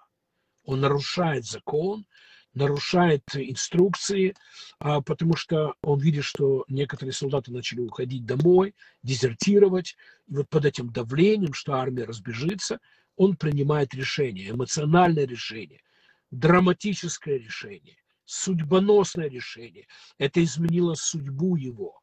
[0.70, 2.06] Он нарушает закон,
[2.54, 4.36] нарушает инструкции,
[4.78, 9.96] а, потому что он видит, что некоторые солдаты начали уходить домой, дезертировать.
[10.28, 12.80] И вот под этим давлением, что армия разбежится,
[13.16, 15.82] он принимает решение, эмоциональное решение,
[16.30, 19.88] драматическое решение, судьбоносное решение.
[20.20, 22.00] Это изменило судьбу его.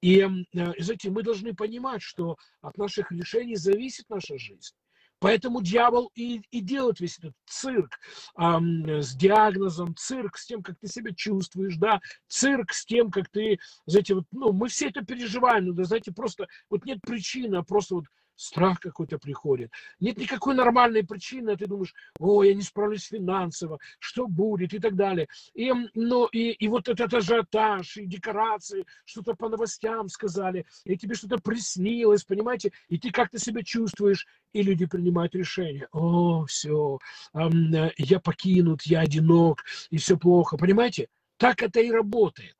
[0.00, 4.74] И, знаете, мы должны понимать, что от наших решений зависит наша жизнь.
[5.20, 7.98] Поэтому дьявол и, и делает весь этот цирк
[8.38, 13.28] эм, с диагнозом, цирк с тем, как ты себя чувствуешь, да, цирк с тем, как
[13.28, 17.56] ты, знаете, вот, ну, мы все это переживаем, но, да, знаете, просто вот нет причины,
[17.56, 18.06] а просто вот
[18.40, 19.70] страх какой-то приходит.
[20.00, 24.78] Нет никакой нормальной причины, а ты думаешь, о, я не справлюсь финансово, что будет и
[24.78, 25.28] так далее.
[25.52, 31.14] И, ну, и, и вот этот ажиотаж, и декорации, что-то по новостям сказали, и тебе
[31.14, 36.98] что-то приснилось, понимаете, и ты как-то себя чувствуешь, и люди принимают решение, о, все,
[37.34, 41.08] я покинут, я одинок, и все плохо, понимаете?
[41.36, 42.56] Так это и работает.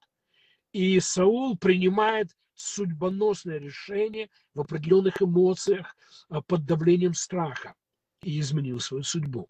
[0.73, 5.97] И Саул принимает судьбоносное решение в определенных эмоциях
[6.29, 7.75] а, под давлением страха
[8.23, 9.49] и изменил свою судьбу.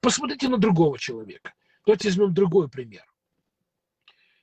[0.00, 1.54] Посмотрите на другого человека.
[1.84, 3.04] Давайте возьмем другой пример.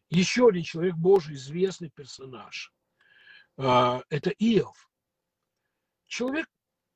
[0.09, 2.73] Еще один человек Божий, известный персонаж.
[3.57, 4.89] А, это Иов.
[6.07, 6.47] Человек,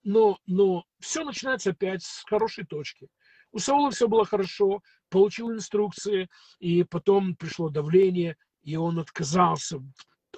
[0.04, 3.10] но, но все начинается опять с хорошей точки.
[3.52, 9.80] У Саула все было хорошо, получил инструкции, и потом пришло давление, и он отказался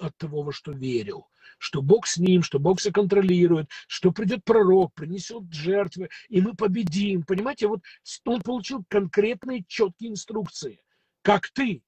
[0.02, 4.44] от того, во что верил, что Бог с ним, что Бог все контролирует, что придет
[4.44, 7.22] пророк, принесет жертвы, и мы победим.
[7.22, 7.82] Понимаете, вот
[8.24, 10.82] он получил конкретные четкие инструкции,
[11.22, 11.82] как ты,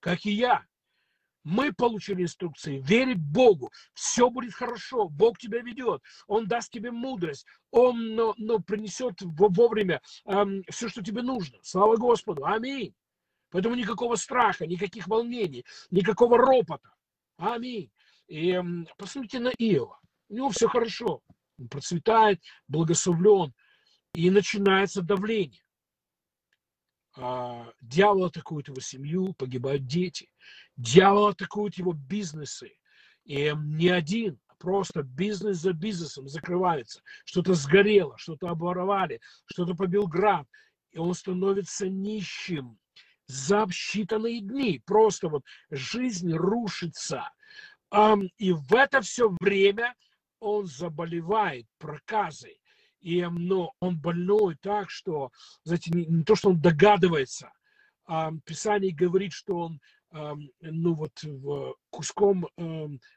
[0.00, 0.64] как и я.
[1.42, 3.72] Мы получили инструкции верить Богу.
[3.94, 5.08] Все будет хорошо.
[5.08, 6.02] Бог тебя ведет.
[6.26, 7.46] Он даст тебе мудрость.
[7.70, 11.58] Он но, но принесет вовремя эм, все, что тебе нужно.
[11.62, 12.44] Слава Господу.
[12.44, 12.94] Аминь.
[13.50, 16.90] Поэтому никакого страха, никаких волнений, никакого ропота.
[17.40, 17.90] Аминь.
[18.28, 18.60] И
[18.98, 19.98] посмотрите на Иова.
[20.28, 21.22] У него все хорошо.
[21.58, 23.54] Он процветает, благословлен.
[24.14, 25.62] И начинается давление.
[27.16, 30.30] А, дьявол атакует его семью, погибают дети.
[30.76, 32.72] Дьявол атакует его бизнесы.
[33.24, 37.00] И не один, а просто бизнес за бизнесом закрывается.
[37.24, 40.46] Что-то сгорело, что-то обворовали, что-то побил град.
[40.90, 42.78] И он становится нищим
[43.30, 44.82] за считанные дни.
[44.84, 47.30] Просто вот жизнь рушится.
[48.38, 49.94] И в это все время
[50.38, 52.60] он заболевает проказой.
[53.00, 55.30] И но он больной так, что,
[55.64, 57.52] знаете, не, не то, что он догадывается,
[58.44, 59.80] Писание говорит, что он,
[60.60, 61.12] ну вот,
[61.90, 62.48] куском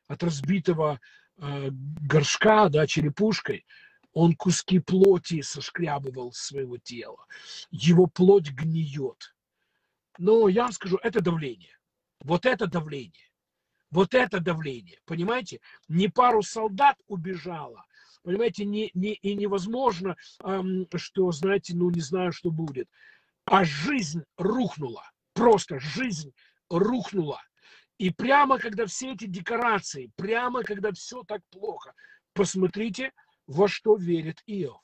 [0.07, 0.99] от разбитого
[1.39, 3.65] а, горшка, да, черепушкой,
[4.13, 7.25] он куски плоти сошкрябывал своего тела.
[7.71, 9.35] Его плоть гниет.
[10.17, 11.77] Но я вам скажу, это давление.
[12.21, 13.29] Вот это давление.
[13.91, 14.99] Вот это давление.
[15.05, 15.59] Понимаете?
[15.87, 17.85] Не пару солдат убежало.
[18.23, 22.89] Понимаете, не, не, и невозможно, эм, что, знаете, ну не знаю, что будет.
[23.45, 25.03] А жизнь рухнула.
[25.33, 26.33] Просто жизнь
[26.69, 27.41] рухнула.
[27.97, 31.93] И прямо когда все эти декорации, прямо когда все так плохо,
[32.33, 33.11] посмотрите,
[33.45, 34.81] во что верит Иов.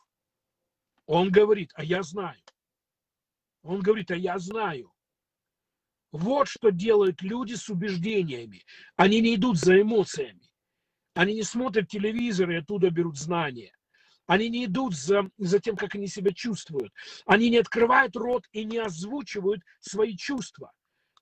[1.05, 2.41] Он говорит, а я знаю.
[3.63, 4.91] Он говорит, а я знаю.
[6.11, 8.63] Вот что делают люди с убеждениями.
[8.95, 10.49] Они не идут за эмоциями.
[11.13, 13.71] Они не смотрят телевизор и оттуда берут знания.
[14.25, 16.93] Они не идут за, за тем, как они себя чувствуют.
[17.25, 20.71] Они не открывают рот и не озвучивают свои чувства.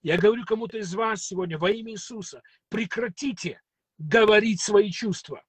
[0.04, 3.62] Я говорю кому-то из вас сегодня во имя Иисуса, прекратите
[3.98, 5.44] говорить свои чувства.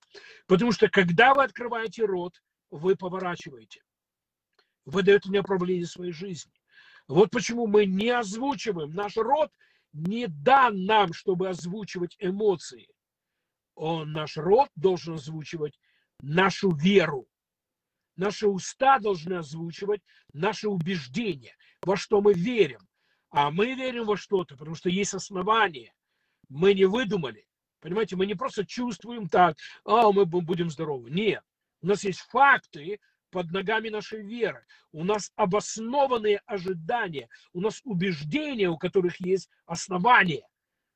[0.47, 3.83] Потому что когда вы открываете рот, вы поворачиваете.
[4.85, 6.58] Вы даете направление своей жизни.
[7.09, 8.95] Вот почему мы не озвучиваем.
[8.95, 9.51] Наш род
[9.93, 12.89] не дан нам, чтобы озвучивать эмоции.
[13.75, 15.79] Он, наш род должен озвучивать
[16.21, 17.27] нашу веру.
[18.17, 22.81] Наши уста должны озвучивать наши убеждения, во что мы верим.
[23.31, 25.95] А мы верим во что-то, потому что есть основания.
[26.49, 27.47] Мы не выдумали.
[27.81, 31.11] Понимаете, мы не просто чувствуем так, а мы будем здоровы.
[31.11, 31.43] Нет.
[31.81, 32.99] У нас есть факты,
[33.31, 34.65] под ногами нашей веры.
[34.93, 40.47] У нас обоснованные ожидания, у нас убеждения, у которых есть основания.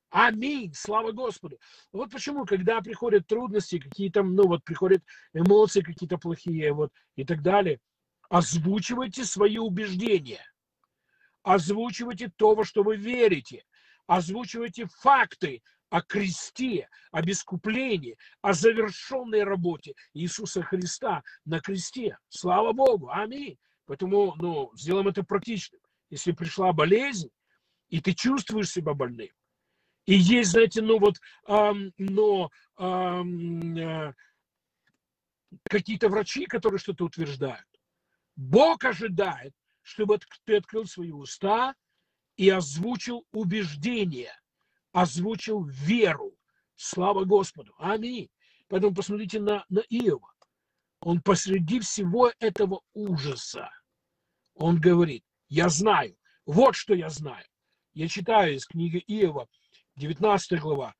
[0.09, 1.59] Аминь, слава Господу.
[1.91, 5.01] Вот почему, когда приходят трудности, какие-то, ну вот, приходят
[5.33, 7.79] эмоции какие-то плохие, вот, и так далее,
[8.29, 10.45] озвучивайте свои убеждения,
[11.41, 13.65] озвучивайте то, во что вы верите,
[14.05, 22.17] озвучивайте факты, о кресте, о бескуплении, о завершенной работе Иисуса Христа на кресте.
[22.29, 23.59] Слава Богу, аминь.
[23.85, 25.79] Поэтому ну, сделаем это практичным.
[26.09, 27.29] Если пришла болезнь,
[27.89, 29.29] и ты чувствуешь себя больным,
[30.07, 34.13] и есть, знаете, ну вот, эм, но эм, э,
[35.69, 37.67] какие-то врачи, которые что-то утверждают.
[38.35, 39.53] Бог ожидает,
[39.83, 41.75] чтобы ты открыл свои уста
[42.35, 44.33] и озвучил убеждения
[44.93, 46.33] озвучил веру.
[46.75, 47.73] Слава Господу.
[47.77, 48.29] Аминь.
[48.69, 50.33] Поэтому посмотрите на, на Иова.
[51.01, 53.69] Он посреди всего этого ужаса,
[54.55, 57.45] он говорит, я знаю, вот что я знаю.
[57.93, 59.49] Я читаю из книги Иова,
[59.97, 60.95] 19 глава,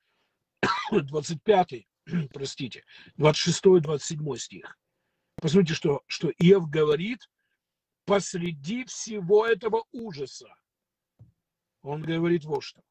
[0.91, 1.88] 25,
[2.34, 2.84] простите,
[3.17, 4.77] 26-27 стих.
[5.38, 7.29] Посмотрите, что, что Иов говорит
[8.06, 10.53] посреди всего этого ужаса.
[11.82, 12.82] Он говорит вот что.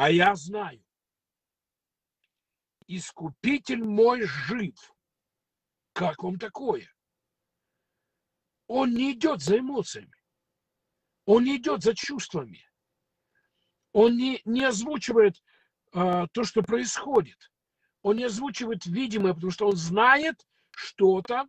[0.00, 0.82] А я знаю,
[2.86, 4.74] искупитель мой жив.
[5.92, 6.90] Как вам такое?
[8.66, 10.16] Он не идет за эмоциями.
[11.26, 12.66] Он не идет за чувствами.
[13.92, 15.36] Он не, не озвучивает
[15.92, 17.52] а, то, что происходит.
[18.00, 21.46] Он не озвучивает видимое, потому что он знает что-то.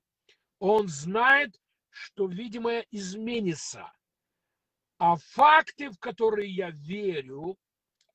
[0.59, 1.57] Он знает,
[1.89, 3.93] что видимое изменится.
[4.97, 7.57] А факты, в которые я верю,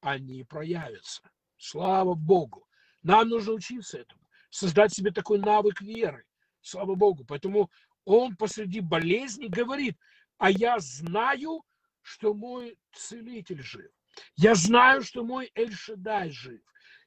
[0.06, 1.20] они проявятся.
[1.56, 2.68] Слава Богу.
[3.02, 6.24] Нам нужно учиться этому, создать себе такой навык веры.
[6.60, 7.24] Слава Богу.
[7.24, 7.70] Поэтому
[8.04, 9.96] он посреди болезни говорит,
[10.38, 11.62] а я знаю,
[12.02, 13.90] что мой целитель жив.
[14.36, 16.60] Я знаю, что мой Эльшадай жив.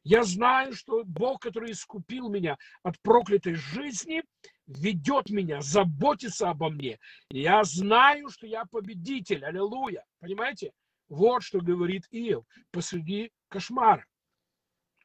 [0.03, 4.23] Я знаю, что Бог, который искупил меня от проклятой жизни,
[4.67, 6.99] ведет меня, заботится обо мне.
[7.29, 9.45] Я знаю, что я победитель.
[9.45, 10.03] Аллилуйя.
[10.19, 10.73] Понимаете?
[11.09, 14.05] Вот что говорит Иов посреди кошмара.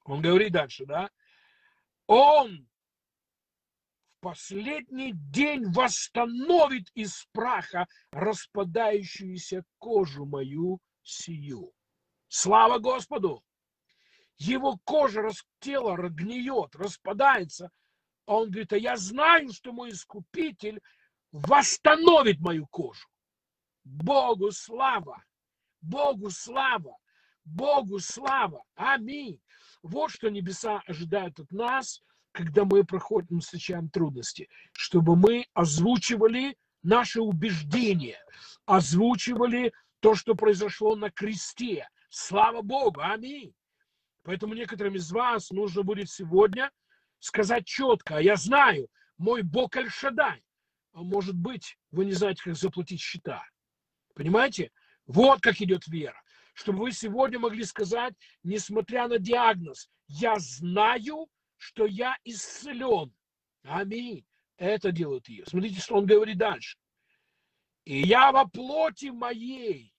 [0.04, 1.10] Он говорит дальше, да?
[2.06, 2.68] Он
[4.18, 11.72] в последний день восстановит из праха распадающуюся кожу мою сию.
[12.28, 13.42] Слава Господу!
[14.36, 17.70] Его кожа, тело гниет, распадается.
[18.26, 20.82] А он говорит, а я знаю, что мой искупитель
[21.30, 23.06] восстановит мою кожу.
[23.84, 25.22] Богу слава!
[25.84, 26.96] Богу слава!
[27.44, 28.62] Богу слава!
[28.74, 29.40] Аминь!
[29.82, 37.20] Вот что небеса ожидают от нас, когда мы проходим, встречаем трудности, чтобы мы озвучивали наши
[37.20, 38.18] убеждения,
[38.64, 41.88] озвучивали то, что произошло на кресте.
[42.08, 43.00] Слава Богу!
[43.02, 43.54] Аминь!
[44.22, 46.70] Поэтому некоторым из вас нужно будет сегодня
[47.18, 50.42] сказать четко, а я знаю, мой Бог Аль-Шадай.
[50.92, 53.44] А может быть, вы не знаете, как заплатить счета.
[54.14, 54.70] Понимаете?
[55.06, 56.20] Вот как идет вера.
[56.54, 63.12] Чтобы вы сегодня могли сказать, несмотря на диагноз, я знаю, что я исцелен.
[63.64, 64.24] Аминь.
[64.56, 65.44] Это делает ее.
[65.46, 66.78] Смотрите, что он говорит дальше.
[67.84, 69.92] И я во плоти моей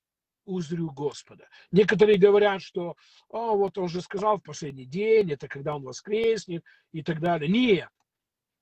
[0.46, 1.48] узрю Господа.
[1.72, 2.96] Некоторые говорят, что
[3.30, 7.50] О, вот он же сказал в последний день, это когда он воскреснет и так далее.
[7.50, 7.89] Нет,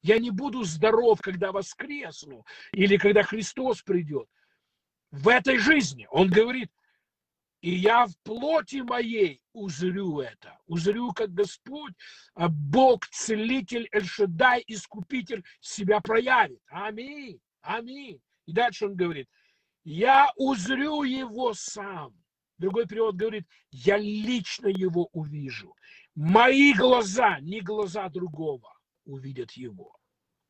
[0.02, 4.28] я не буду здоров, когда воскресну или когда Христос придет.
[5.14, 6.70] В этой жизни он говорит,
[7.62, 10.60] и я в плоти моей узрю это.
[10.68, 11.94] Узрю, как Господь,
[12.34, 16.60] а Бог, Целитель, Эльшадай, Искупитель себя проявит.
[16.68, 17.40] Аминь.
[17.62, 18.20] Аминь.
[18.46, 19.30] И дальше он говорит–
[19.84, 22.14] я узрю его сам.
[22.58, 25.76] Другой перевод говорит, я лично его увижу.
[26.16, 28.74] Мои глаза, не глаза другого,
[29.06, 29.98] увидят его.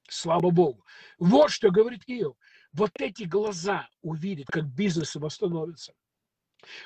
[0.10, 0.86] Слава Богу.
[1.18, 2.36] Вот что говорит Иов.
[2.74, 5.94] Вот эти глаза увидят, как бизнес восстановится.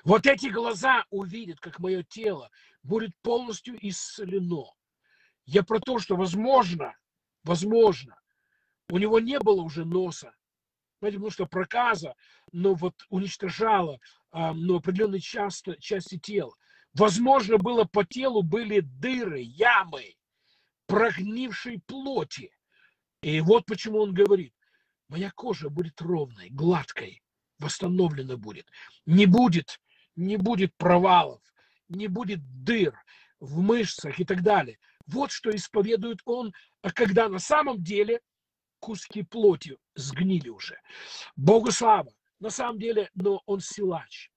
[0.03, 2.49] Вот эти глаза увидят, как мое тело
[2.83, 4.65] будет полностью исцелено.
[5.45, 6.95] Я про то, что возможно,
[7.43, 8.19] возможно,
[8.89, 10.33] у него не было уже носа,
[10.99, 12.15] Понимаете, потому что проказа,
[12.51, 13.99] но вот уничтожала
[14.31, 16.53] а, но определенные части, части тела.
[16.93, 20.15] Возможно, было по телу были дыры, ямы,
[20.87, 22.51] прогнившей плоти.
[23.21, 24.53] И вот почему он говорит,
[25.09, 27.21] моя кожа будет ровной, гладкой,
[27.59, 28.69] восстановлена будет.
[29.05, 29.79] Не будет,
[30.15, 31.41] не будет провалов,
[31.89, 32.97] не будет дыр
[33.39, 34.79] в мышцах и так далее.
[35.05, 38.21] Вот что исповедует он, а когда на самом деле
[38.79, 40.79] куски плоти сгнили уже.
[41.35, 42.13] Богу слава.
[42.39, 44.29] На самом деле, но он силач.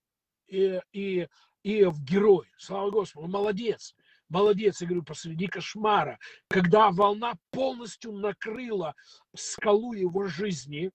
[0.47, 1.29] И, и,
[1.63, 2.51] и в герой.
[2.57, 3.27] Слава Господу.
[3.27, 3.95] Он молодец.
[4.31, 8.95] Молодец, я говорю, посреди кошмара, когда волна полностью накрыла
[9.35, 10.93] скалу его жизни,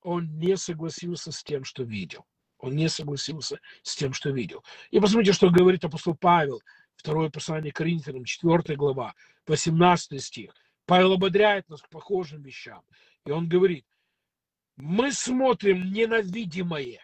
[0.00, 2.24] он не согласился с тем, что видел.
[2.58, 4.64] Он не согласился с тем, что видел.
[4.92, 6.62] И посмотрите, что говорит апостол Павел,
[6.94, 9.14] второе послание Коринфянам, 4 глава,
[9.48, 10.54] 18 стих.
[10.86, 12.82] Павел ободряет нас к похожим вещам.
[13.26, 13.84] И он говорит,
[14.76, 17.00] мы смотрим не на видимое,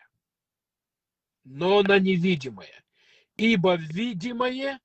[1.43, 2.85] но на невидимое.
[3.37, 4.81] Ибо видимое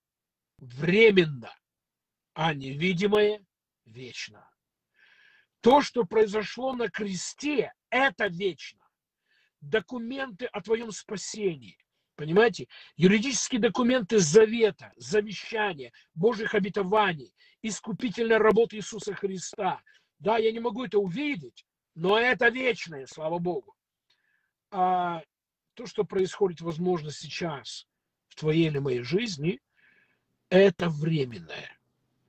[0.66, 1.54] временно,
[2.34, 3.46] а невидимое
[3.86, 4.50] вечно.
[5.62, 8.86] То, что произошло на кресте, это вечно.
[9.62, 11.78] Документы о твоем спасении,
[12.16, 12.68] Понимаете?
[12.96, 19.82] Юридические документы завета, завещания, Божьих обетований, искупительная работа Иисуса Христа.
[20.20, 23.76] Да, я не могу это увидеть, но это вечное, слава Богу.
[24.70, 25.24] А
[25.74, 27.88] то, что происходит, возможно, сейчас
[28.28, 29.60] в твоей или моей жизни,
[30.58, 31.78] это временное.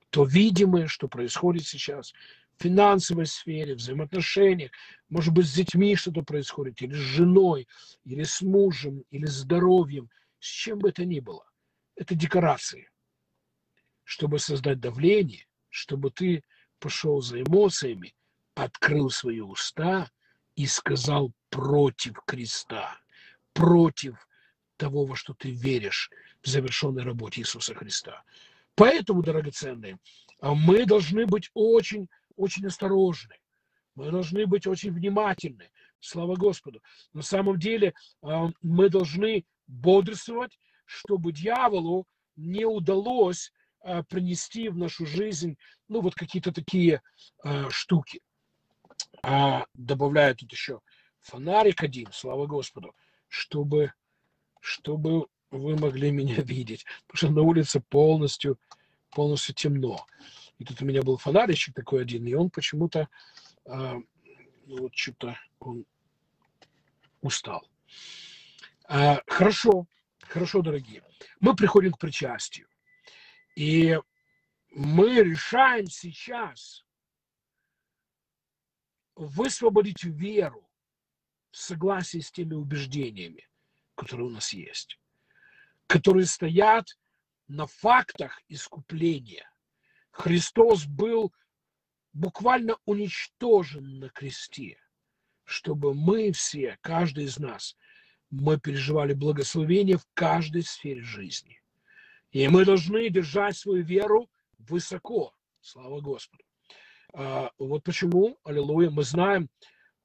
[0.09, 2.13] То видимое, что происходит сейчас
[2.57, 4.71] в финансовой сфере, взаимоотношениях,
[5.09, 7.67] может быть, с детьми что-то происходит, или с женой,
[8.03, 10.09] или с мужем, или с здоровьем,
[10.39, 11.45] с чем бы это ни было.
[11.95, 12.89] Это декорации,
[14.03, 16.43] чтобы создать давление, чтобы ты
[16.79, 18.15] пошел за эмоциями,
[18.55, 20.09] открыл свои уста
[20.55, 22.97] и сказал против креста,
[23.53, 24.27] против
[24.77, 26.09] того, во что ты веришь
[26.47, 28.23] завершенной работе Иисуса Христа.
[28.75, 29.99] Поэтому, драгоценные,
[30.41, 33.35] мы должны быть очень очень осторожны.
[33.95, 35.69] Мы должны быть очень внимательны.
[35.99, 36.81] Слава Господу.
[37.13, 45.05] На самом деле а, мы должны бодрствовать, чтобы дьяволу не удалось а, принести в нашу
[45.05, 47.01] жизнь ну вот какие-то такие
[47.43, 48.21] а, штуки.
[49.23, 50.81] А добавляю тут еще
[51.21, 52.93] фонарик один, слава Господу,
[53.29, 53.93] чтобы,
[54.59, 55.27] чтобы
[55.57, 58.59] вы могли меня видеть, потому что на улице полностью,
[59.11, 60.05] полностью темно.
[60.57, 63.09] И тут у меня был фонарищик такой один, и он почему-то,
[63.65, 63.93] э,
[64.67, 65.85] вот что-то он
[67.21, 67.67] устал.
[68.87, 69.87] Э, хорошо,
[70.21, 71.03] хорошо, дорогие.
[71.39, 72.67] Мы приходим к причастию.
[73.55, 73.97] И
[74.71, 76.85] мы решаем сейчас
[79.15, 80.69] высвободить веру
[81.51, 83.47] в согласии с теми убеждениями,
[83.95, 84.99] которые у нас есть,
[85.87, 86.97] которые стоят
[87.47, 89.49] на фактах искупления.
[90.11, 91.33] Христос был
[92.13, 94.77] буквально уничтожен на кресте,
[95.43, 97.75] чтобы мы все, каждый из нас,
[98.29, 101.61] мы переживали благословение в каждой сфере жизни.
[102.31, 105.33] И мы должны держать свою веру высоко.
[105.61, 106.43] Слава Господу.
[107.13, 109.49] А, вот почему, аллилуйя, мы знаем,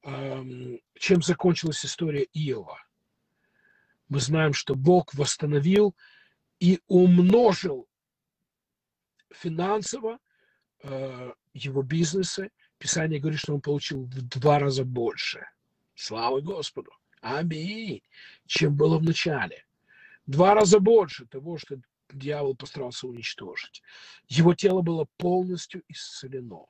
[0.03, 2.79] чем закончилась история Иова.
[4.11, 5.95] Мы знаем, что Бог восстановил
[6.59, 7.87] и умножил
[9.33, 10.19] финансово
[10.83, 12.51] а, его бизнесы.
[12.77, 15.47] Писание говорит, что он получил в два раза больше.
[15.95, 16.91] Слава Господу.
[17.21, 18.01] Аминь.
[18.47, 19.65] Чем было в начале.
[20.25, 21.79] Два раза больше того, что
[22.11, 23.81] дьявол постарался уничтожить.
[24.27, 26.65] Его тело было полностью исцелено.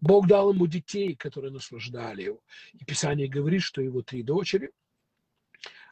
[0.00, 2.42] Бог дал ему детей, которые наслаждали его.
[2.72, 4.72] И Писание говорит, что его три дочери,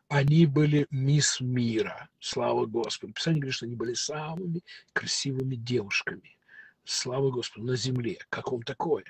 [0.09, 2.09] они были мисс мира.
[2.19, 3.13] Слава Господу.
[3.13, 6.39] Писание говорит, что они были самыми красивыми девушками.
[6.85, 8.19] Слава Господу, на земле.
[8.31, 9.05] Как он такое?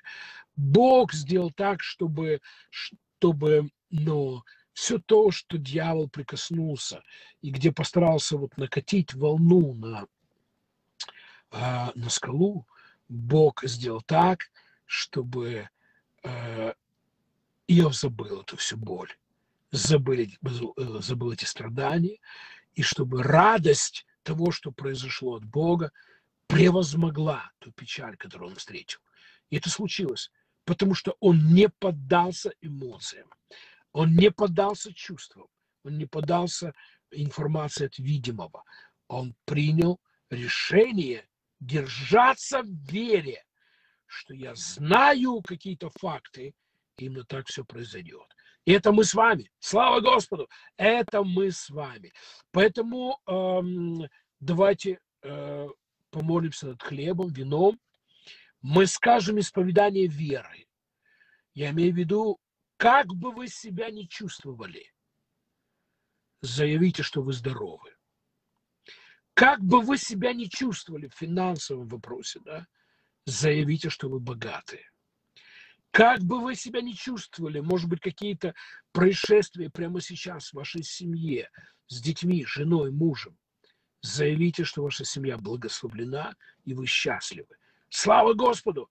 [0.57, 2.41] Бог сделал так, чтобы,
[2.71, 4.43] чтобы ну,
[4.73, 7.03] все то, что дьявол прикоснулся,
[7.43, 10.07] и где постарался вот накатить волну на,
[11.53, 12.67] э, на скалу,
[13.09, 14.51] Бог сделал так,
[14.85, 15.69] чтобы
[16.25, 16.73] э,
[17.69, 19.13] Иов забыл эту всю боль,
[19.71, 22.19] забыл, э, забыл эти страдания,
[22.75, 25.91] и чтобы радость того, что произошло от Бога,
[26.47, 29.01] превозмогла ту печаль, которую он встретил.
[29.51, 30.31] И это случилось,
[30.65, 33.31] потому что он не поддался эмоциям.
[33.93, 35.49] Он не поддался чувствам,
[35.83, 36.75] он не поддался
[37.11, 38.65] информации от видимого.
[39.09, 40.01] Он принял
[40.31, 41.27] решение
[41.61, 43.45] держаться в вере,
[44.07, 46.55] что я знаю какие-то факты,
[46.97, 48.35] именно так все произойдет.
[48.69, 49.51] Это мы с вами.
[49.61, 50.47] Слава Господу!
[50.77, 52.13] Это мы с вами.
[52.51, 54.07] Поэтому эм,
[54.41, 55.69] давайте э,
[56.11, 57.81] помолимся над хлебом, вином.
[58.61, 60.67] Мы скажем исповедание веры.
[61.55, 62.39] Я имею в виду
[62.77, 64.93] как бы вы себя не чувствовали,
[66.43, 67.97] заявите, что вы здоровы.
[69.33, 72.67] Как бы вы себя не чувствовали в финансовом вопросе, да,
[73.25, 74.85] заявите, что вы богаты.
[75.91, 78.55] Как бы вы себя не чувствовали, может быть, какие-то
[78.93, 81.51] происшествия прямо сейчас в вашей семье,
[81.87, 83.37] с детьми, женой, мужем,
[84.03, 86.35] заявите, что ваша семья благословлена
[86.65, 87.57] и вы счастливы.
[87.89, 88.91] Слава Господу!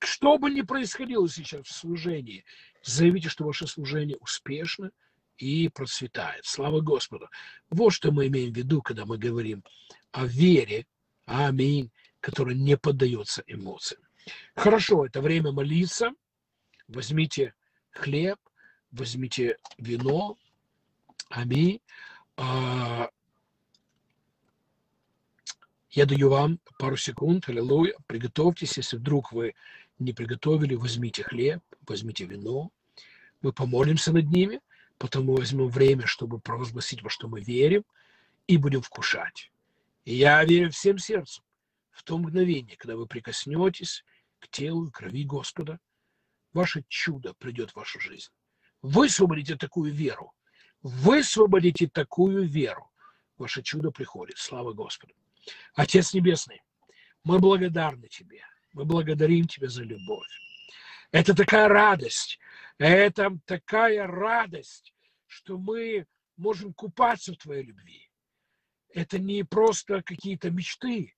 [0.00, 2.44] Что бы ни происходило сейчас в служении,
[2.82, 4.90] заявите, что ваше служение успешно
[5.38, 6.44] и процветает.
[6.44, 7.28] Слава Господу.
[7.70, 9.64] Вот что мы имеем в виду, когда мы говорим
[10.12, 10.86] о вере,
[11.24, 11.90] аминь,
[12.20, 14.02] которая не поддается эмоциям.
[14.54, 16.12] Хорошо, это время молиться.
[16.88, 17.54] Возьмите
[17.90, 18.38] хлеб,
[18.90, 20.36] возьмите вино.
[21.30, 21.80] Аминь.
[22.36, 23.08] А,
[25.90, 27.94] я даю вам пару секунд, аллилуйя.
[28.06, 29.54] Приготовьтесь, если вдруг вы
[29.98, 32.70] не приготовили, возьмите хлеб, возьмите вино,
[33.42, 34.60] мы помолимся над ними,
[34.98, 37.84] потом мы возьмем время, чтобы провозгласить, во что мы верим,
[38.46, 39.52] и будем вкушать.
[40.04, 41.44] И я верю всем сердцем
[41.90, 44.04] в то мгновение, когда вы прикоснетесь
[44.40, 45.78] к телу и крови Господа,
[46.54, 48.30] ваше чудо придет в вашу жизнь.
[48.80, 50.32] Высвободите такую веру.
[50.82, 52.90] Высвободите такую веру.
[53.36, 54.38] Ваше чудо приходит.
[54.38, 55.14] Слава Господу.
[55.74, 56.62] Отец Небесный,
[57.22, 58.42] мы благодарны Тебе
[58.74, 60.28] мы благодарим Тебя за любовь.
[61.10, 62.38] Это такая радость,
[62.76, 64.92] это такая радость,
[65.26, 68.10] что мы можем купаться в Твоей любви.
[68.92, 71.14] Это не просто какие-то мечты.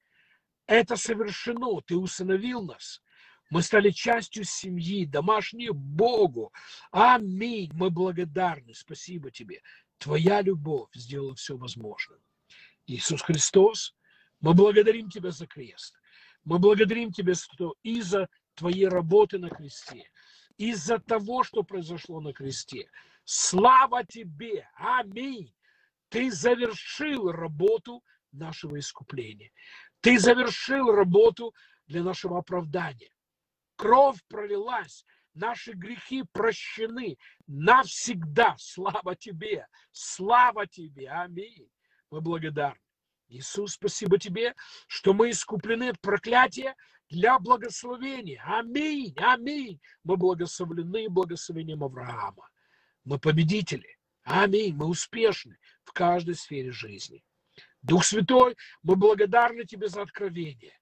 [0.67, 1.81] Это совершено.
[1.83, 3.03] Ты усыновил нас.
[3.51, 6.53] Мы стали частью семьи, домашней Богу.
[6.91, 7.71] Аминь.
[7.75, 8.75] Мы благодарны.
[8.75, 9.63] Спасибо Тебе.
[9.99, 12.19] Твоя любовь сделала все возможным.
[12.87, 13.95] Иисус Христос,
[14.41, 15.99] мы благодарим Тебя за крест.
[16.45, 20.11] Мы благодарим Тебя, что из-за Твоей работы на кресте,
[20.57, 22.89] из-за того, что произошло на кресте,
[23.25, 25.55] слава Тебе, аминь,
[26.09, 29.51] Ты завершил работу нашего искупления.
[30.01, 31.55] Ты завершил работу
[31.87, 33.11] для нашего оправдания.
[33.77, 35.05] Кровь пролилась,
[35.35, 38.57] наши грехи прощены навсегда.
[38.59, 41.71] Слава Тебе, слава Тебе, аминь.
[42.11, 42.81] мы благодарны.
[43.29, 44.55] Иисус, спасибо тебе,
[44.87, 46.77] что мы искуплены от проклятия
[47.11, 48.43] для благословения.
[48.45, 49.81] Аминь, аминь.
[50.05, 52.49] Мы благословлены благословением Авраама.
[53.05, 53.99] Мы победители.
[54.23, 54.75] Аминь.
[54.75, 57.25] Мы успешны в каждой сфере жизни.
[57.83, 60.79] Дух Святой, мы благодарны Тебе за откровение.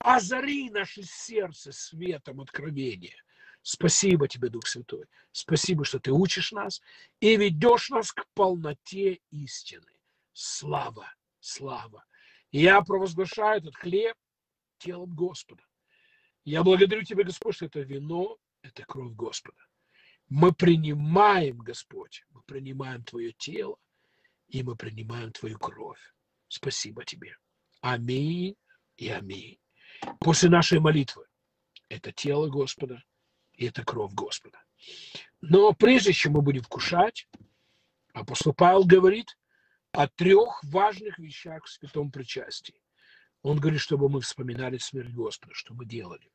[0.00, 3.22] Озари наше сердце светом откровения.
[3.60, 5.04] Спасибо Тебе, Дух Святой.
[5.30, 6.80] Спасибо, что Ты учишь нас
[7.20, 9.92] и ведешь нас к полноте истины.
[10.32, 12.04] Слава, слава.
[12.50, 14.16] Я провозглашаю этот хлеб
[14.78, 15.62] телом Господа.
[16.44, 19.62] Я благодарю Тебя, Господь, что это вино, это кровь Господа.
[20.30, 23.76] Мы принимаем, Господь, мы принимаем Твое тело,
[24.48, 26.00] и мы принимаем Твою кровь.
[26.48, 27.36] Спасибо Тебе.
[27.82, 28.56] Аминь
[28.96, 29.60] и аминь.
[30.18, 31.26] После нашей молитвы
[31.88, 33.02] это тело Господа
[33.54, 34.58] и это кровь Господа.
[35.40, 37.28] Но прежде чем мы будем вкушать,
[38.14, 39.36] апостол Павел говорит
[39.92, 42.80] о трех важных вещах в святом причастии.
[43.42, 46.30] Он говорит, чтобы мы вспоминали смерть Господа, что мы делали.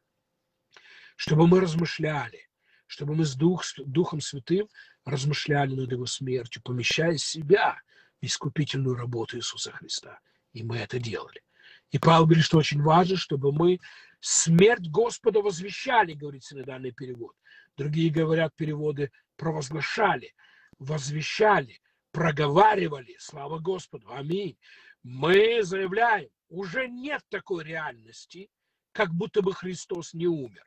[1.15, 2.49] Чтобы мы размышляли,
[2.87, 4.67] чтобы мы с, Дух, Духом Святым
[5.05, 7.79] размышляли над Его смертью, помещая себя
[8.21, 10.19] в искупительную работу Иисуса Христа.
[10.53, 11.44] И мы это делали.
[11.91, 13.79] И Павел говорит, что очень важно, чтобы мы
[14.19, 17.35] смерть Господа возвещали, говорит синодальный перевод.
[17.77, 20.33] Другие говорят переводы провозглашали,
[20.79, 21.79] возвещали,
[22.11, 23.15] проговаривали.
[23.19, 24.11] Слава Господу.
[24.11, 24.57] Аминь.
[25.03, 28.49] Мы заявляем, уже нет такой реальности,
[28.91, 30.65] как будто бы Христос не умер.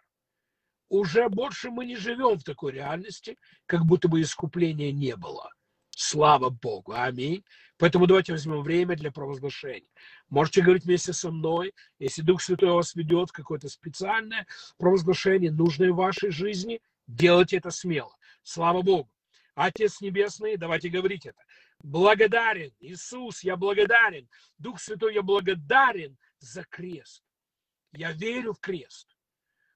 [0.89, 5.51] Уже больше мы не живем в такой реальности, как будто бы искупления не было.
[6.01, 6.93] Слава Богу.
[6.93, 7.45] Аминь.
[7.77, 9.91] Поэтому давайте возьмем время для провозглашения.
[10.29, 14.47] Можете говорить вместе со мной, если Дух Святой вас ведет в какое-то специальное
[14.77, 18.17] провозглашение, нужное в вашей жизни, делайте это смело.
[18.45, 19.11] Слава Богу.
[19.57, 21.43] Отец Небесный, давайте говорить это.
[21.83, 24.29] Благодарен, Иисус, я благодарен.
[24.57, 27.25] Дух Святой, я благодарен за крест.
[27.91, 29.17] Я верю в крест.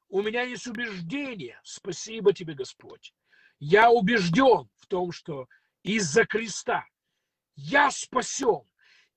[0.09, 1.61] У меня есть убеждение.
[1.65, 3.13] Спасибо тебе, Господь.
[3.59, 5.49] Я убежден в том, что
[5.83, 6.85] из-за креста
[7.55, 8.63] я спасен.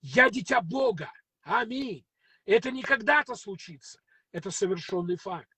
[0.01, 1.11] Я дитя Бога.
[1.41, 2.05] Аминь.
[2.45, 4.01] Это не когда-то случится.
[4.31, 5.49] Это совершенный факт.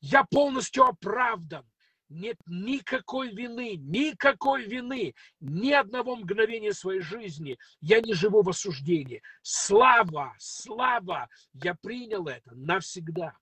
[0.00, 1.66] Я полностью оправдан
[2.08, 9.22] нет никакой вины, никакой вины, ни одного мгновения своей жизни я не живу в осуждении.
[9.42, 13.36] Слава, слава, я принял это навсегда.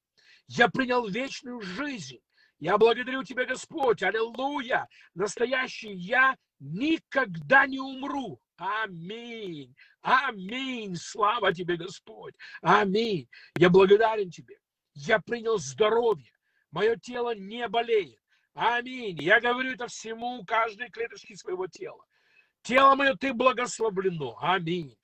[0.48, 2.20] Я принял вечную жизнь.
[2.59, 4.88] Я благодарю Тебя, Господь, аллилуйя.
[5.14, 8.40] Настоящий я никогда не умру.
[8.57, 9.74] Аминь.
[10.00, 10.96] Аминь.
[10.96, 12.34] Слава Тебе, Господь.
[12.62, 13.28] Аминь.
[13.59, 14.59] Я благодарен Тебе.
[14.94, 16.32] Я принял здоровье.
[16.70, 18.18] Мое тело не болеет.
[18.54, 19.18] Аминь.
[19.20, 22.02] Я говорю это всему, каждой клеточке своего тела.
[22.62, 24.38] Тело мое, ты благословлено.
[24.40, 24.96] Аминь.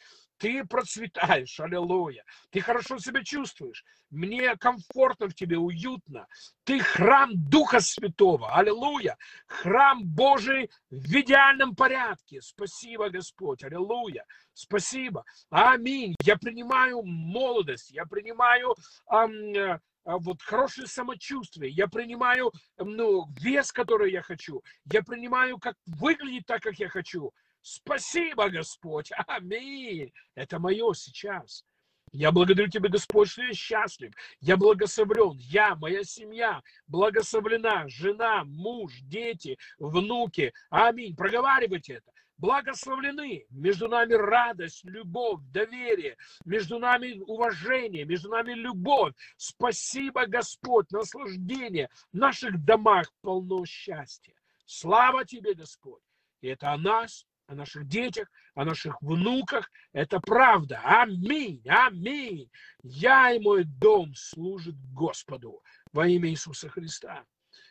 [0.42, 2.24] Ты процветаешь, аллилуйя.
[2.50, 3.84] Ты хорошо себя чувствуешь.
[4.10, 6.26] Мне комфортно в тебе, уютно.
[6.64, 9.16] Ты храм Духа Святого, аллилуйя.
[9.46, 12.40] Храм Божий в идеальном порядке.
[12.42, 14.24] Спасибо, Господь, аллилуйя.
[14.52, 15.24] Спасибо.
[15.48, 16.16] Аминь.
[16.24, 18.74] Я принимаю молодость, я принимаю
[19.12, 26.46] эм, вот хорошее самочувствие, я принимаю ну, вес, который я хочу, я принимаю, как выглядит
[26.46, 27.32] так, как я хочу.
[27.62, 30.12] Спасибо, Господь, аминь.
[30.34, 31.64] Это мое сейчас.
[32.10, 34.12] Я благодарю Тебя, Господь, что я счастлив.
[34.40, 35.38] Я благословлен.
[35.38, 37.88] Я, моя семья благословлена.
[37.88, 40.52] Жена, муж, дети, внуки.
[40.68, 41.16] Аминь.
[41.16, 43.46] Проговаривайте это благословлены.
[43.50, 49.14] Между нами радость, любовь, доверие, между нами уважение, между нами любовь.
[49.36, 51.88] Спасибо, Господь, наслаждение.
[52.12, 54.34] В наших домах полно счастья.
[54.66, 56.02] Слава Тебе, Господь.
[56.40, 59.70] И это о нас, о наших детях, о наших внуках.
[59.92, 60.80] Это правда.
[60.84, 62.50] Аминь, аминь.
[62.82, 65.62] Я и мой дом служат Господу
[65.92, 67.24] во имя Иисуса Христа.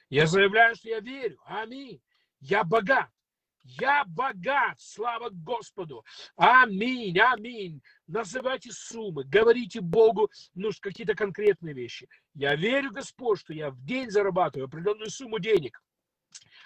[0.09, 1.39] Я заявляю, что я верю.
[1.45, 2.01] Аминь.
[2.39, 3.09] Я богат.
[3.63, 6.03] Я богат, слава Господу.
[6.35, 7.81] Аминь, аминь.
[8.07, 12.09] Называйте суммы, говорите Богу ну, какие-то конкретные вещи.
[12.33, 15.81] Я верю, Господь, что я в день зарабатываю определенную сумму денег.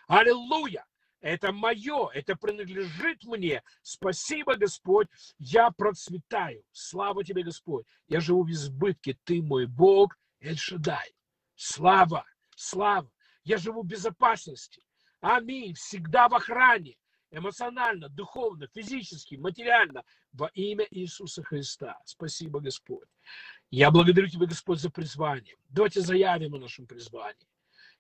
[0.08, 0.86] Аллилуйя!
[1.22, 3.64] Это мое, это принадлежит мне.
[3.82, 5.08] Спасибо, Господь,
[5.40, 6.64] я процветаю.
[6.72, 7.86] Слава тебе, Господь.
[8.08, 9.18] Я живу в избытке.
[9.24, 11.16] Ты мой Бог, Эль-Шадай.
[11.56, 13.10] Слава, слава.
[13.44, 14.84] Я живу в безопасности.
[15.22, 15.74] Аминь.
[15.74, 16.98] Всегда в охране.
[17.32, 20.04] Эмоционально, духовно, физически, материально.
[20.32, 21.98] Во имя Иисуса Христа.
[22.06, 23.08] Спасибо, Господь.
[23.72, 25.56] Я благодарю Тебя, Господь, за призвание.
[25.70, 27.48] Давайте заявим о нашем призвании.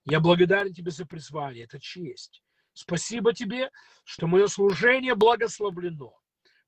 [0.04, 1.64] Я благодарен Тебе за призвание.
[1.64, 2.44] Это честь.
[2.76, 3.72] Спасибо Тебе,
[4.04, 6.14] что мое служение благословлено.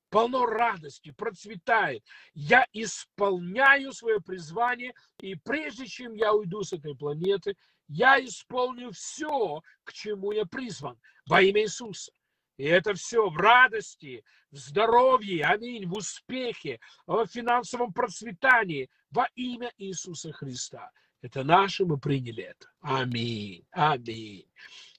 [0.08, 2.02] полно радости, процветает.
[2.32, 7.56] Я исполняю свое призвание, и прежде чем я уйду с этой планеты,
[7.88, 12.10] я исполню все, к чему я призван во имя Иисуса.
[12.56, 19.70] И это все в радости, в здоровье, аминь, в успехе, в финансовом процветании во имя
[19.76, 20.90] Иисуса Христа.
[21.20, 22.68] Это наше, мы приняли это.
[22.80, 23.64] Аминь.
[23.72, 24.46] Аминь.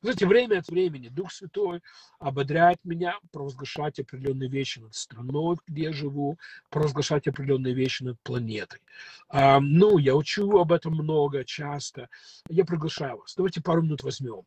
[0.01, 1.81] Знаете, время от времени Дух Святой
[2.19, 6.37] ободряет меня провозглашать определенные вещи над страной, где я живу,
[6.69, 8.79] провозглашать определенные вещи над планетой.
[9.27, 12.09] А, ну, я учу об этом много, часто.
[12.49, 13.35] Я приглашаю вас.
[13.35, 14.43] Давайте пару минут возьмем.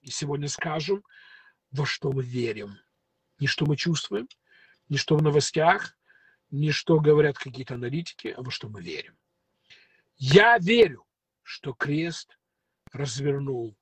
[0.00, 1.02] И сегодня скажем,
[1.70, 2.78] во что мы верим.
[3.38, 4.28] Не что мы чувствуем,
[4.88, 5.96] не что в новостях,
[6.50, 9.16] не что говорят какие-то аналитики, а во что мы верим.
[10.16, 11.04] Я верю,
[11.44, 12.36] что крест
[12.92, 13.76] развернул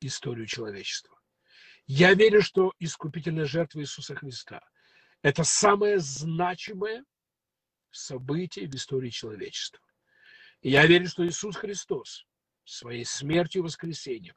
[0.00, 1.20] историю человечества.
[1.86, 4.62] Я верю, что искупительная жертва Иисуса Христа–
[5.22, 7.04] это самое значимое
[7.90, 9.84] событие в истории человечества.
[10.62, 12.24] Я верю, что Иисус Христос
[12.64, 14.36] своей смертью и воскресением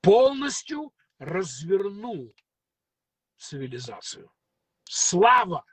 [0.00, 2.34] полностью развернул
[3.36, 4.32] цивилизацию.
[4.84, 5.64] Слава!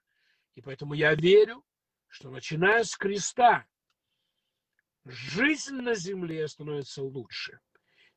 [0.55, 1.63] И поэтому я верю,
[2.07, 3.65] что начиная с креста
[5.10, 7.60] жизнь на земле становится лучше.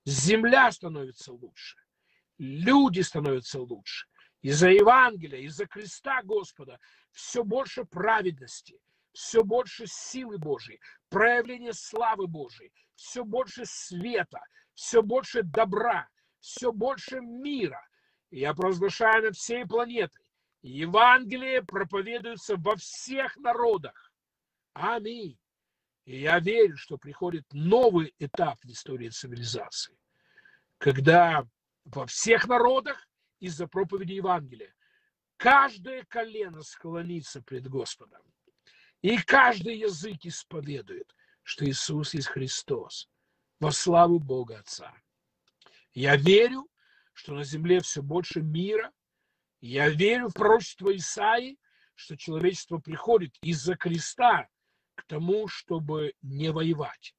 [0.05, 1.79] Земля становится лучше.
[2.39, 4.07] Люди становятся лучше.
[4.41, 6.79] Из-за Евангелия, из-за креста Господа
[7.13, 8.81] все больше праведности,
[9.13, 14.41] все больше силы Божьей, проявление славы Божьей, все больше света,
[14.75, 16.09] все больше добра,
[16.41, 17.81] все больше мира.
[18.31, 20.25] Я провозглашаю над всей планетой.
[20.63, 24.13] Евангелие проповедуется во всех народах.
[24.73, 25.39] Аминь.
[26.05, 29.97] И я верю, что приходит новый этап в истории цивилизации,
[30.79, 31.47] когда
[31.85, 34.75] во всех народах из-за проповеди Евангелия
[35.37, 38.23] каждое колено склонится пред Господом,
[39.01, 43.09] и каждый язык исповедует, что Иисус есть Христос
[43.61, 44.93] во славу Бога Отца.
[45.93, 46.69] Я верю,
[47.13, 48.91] что на земле все больше мира.
[49.61, 51.59] Я верю в пророчество Исаи,
[51.95, 54.49] что человечество приходит из-за креста
[54.95, 57.15] к тому, чтобы не воевать.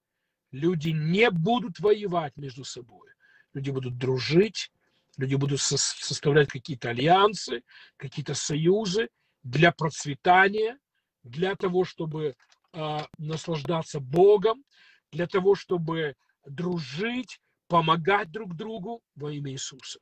[0.52, 3.10] Люди не будут воевать между собой.
[3.54, 4.72] Люди будут дружить,
[5.18, 7.64] люди будут со составлять какие-то альянсы,
[7.98, 9.10] какие-то союзы
[9.44, 10.78] для процветания,
[11.24, 12.36] для того, чтобы
[12.74, 14.64] э, наслаждаться Богом,
[15.12, 16.16] для того, чтобы
[16.46, 20.00] дружить, помогать друг другу во имя Иисуса.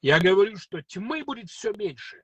[0.00, 2.22] Я говорю, что тьмы будет все меньше,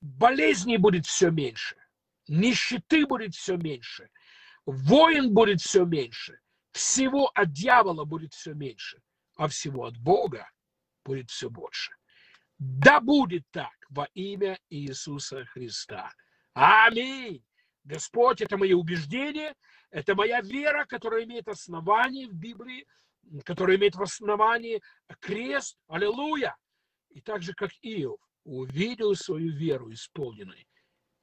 [0.00, 1.76] болезней будет все меньше,
[2.28, 4.08] нищеты будет все меньше,
[4.66, 6.38] воин будет все меньше,
[6.72, 9.00] всего от дьявола будет все меньше,
[9.36, 10.48] а всего от Бога
[11.04, 11.92] будет все больше.
[12.58, 16.10] Да будет так во имя Иисуса Христа.
[16.54, 17.44] Аминь.
[17.84, 19.54] Господь, это мои убеждения,
[19.90, 22.86] это моя вера, которая имеет основание в Библии,
[23.44, 24.80] которая имеет в основании
[25.20, 25.78] крест.
[25.88, 26.56] Аллилуйя.
[27.10, 30.66] И так же, как Иов увидел свою веру исполненной,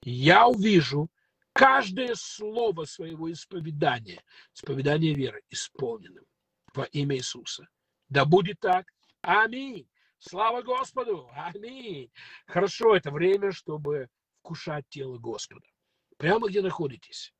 [0.03, 1.09] я увижу
[1.53, 4.23] каждое слово своего исповедания,
[4.53, 6.25] исповедания веры исполненным
[6.73, 7.67] во имя Иисуса.
[8.09, 8.87] Да будет так.
[9.21, 9.87] Аминь.
[10.17, 11.29] Слава Господу.
[11.33, 12.11] Аминь.
[12.45, 15.65] Хорошо, это время, чтобы вкушать тело Господа.
[16.17, 17.33] Прямо где находитесь.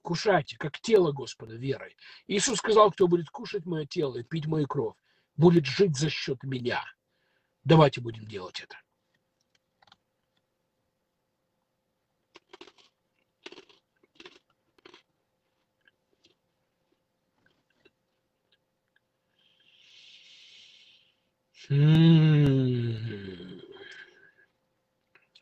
[0.00, 1.96] Вкушайте, как тело Господа, верой.
[2.26, 4.96] Иисус сказал, кто будет кушать мое тело и пить мою кровь,
[5.36, 6.82] будет жить за счет меня.
[7.64, 8.76] Давайте будем делать это.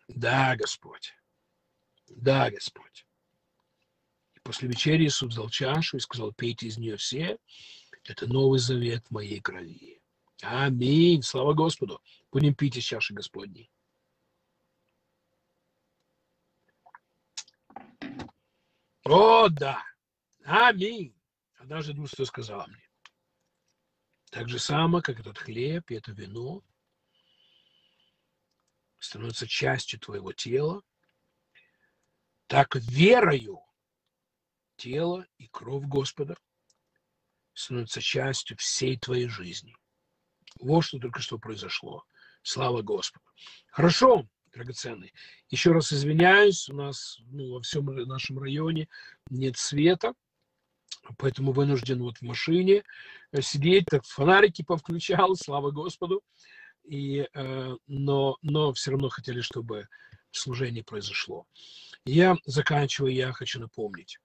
[0.09, 1.15] Да, Господь.
[2.09, 3.07] Да, Господь.
[4.35, 7.39] И после вечери Иисус взял чашу и сказал, пейте из нее все.
[8.05, 10.03] Это новый завет в моей крови.
[10.43, 11.23] Аминь.
[11.23, 12.03] Слава Господу.
[12.31, 13.71] Будем пить из чаши Господней.
[19.05, 19.83] О, да.
[20.45, 21.19] Аминь.
[21.57, 22.88] Однажды Дух Святой сказал мне.
[24.31, 26.63] Так же само, как этот хлеб и это вино
[28.99, 30.83] становятся частью твоего тела,
[32.47, 33.61] так верою
[34.77, 36.37] тело и кровь Господа
[37.55, 39.75] становятся частью всей твоей жизни.
[40.61, 42.05] Вот что только что произошло.
[42.43, 43.25] Слава Господу.
[43.69, 45.13] Хорошо, драгоценный.
[45.49, 48.89] Еще раз извиняюсь, у нас ну, во всем нашем районе
[49.31, 50.15] нет света
[51.17, 52.85] поэтому вынужден вот в машине
[53.33, 56.23] э, сидеть, так фонарики повключал, слава Господу.
[56.85, 59.89] и, э, но, но все равно хотели, чтобы
[60.31, 61.47] служение произошло.
[62.05, 64.19] Я заканчиваю, я хочу напомнить.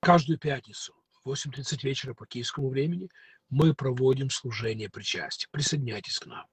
[0.00, 3.08] Каждую пятницу в 8.30 вечера по киевскому времени
[3.48, 5.48] мы проводим служение причастия.
[5.50, 6.46] Присоединяйтесь к нам.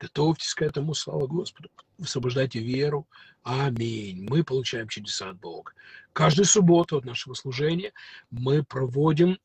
[0.00, 1.70] Готовьтесь к этому, слава Господу.
[1.98, 3.06] Высвобождайте веру.
[3.42, 4.26] Аминь.
[4.28, 5.72] Мы получаем чудеса от Бога.
[6.12, 7.92] Каждую субботу от нашего служения
[8.30, 9.38] мы проводим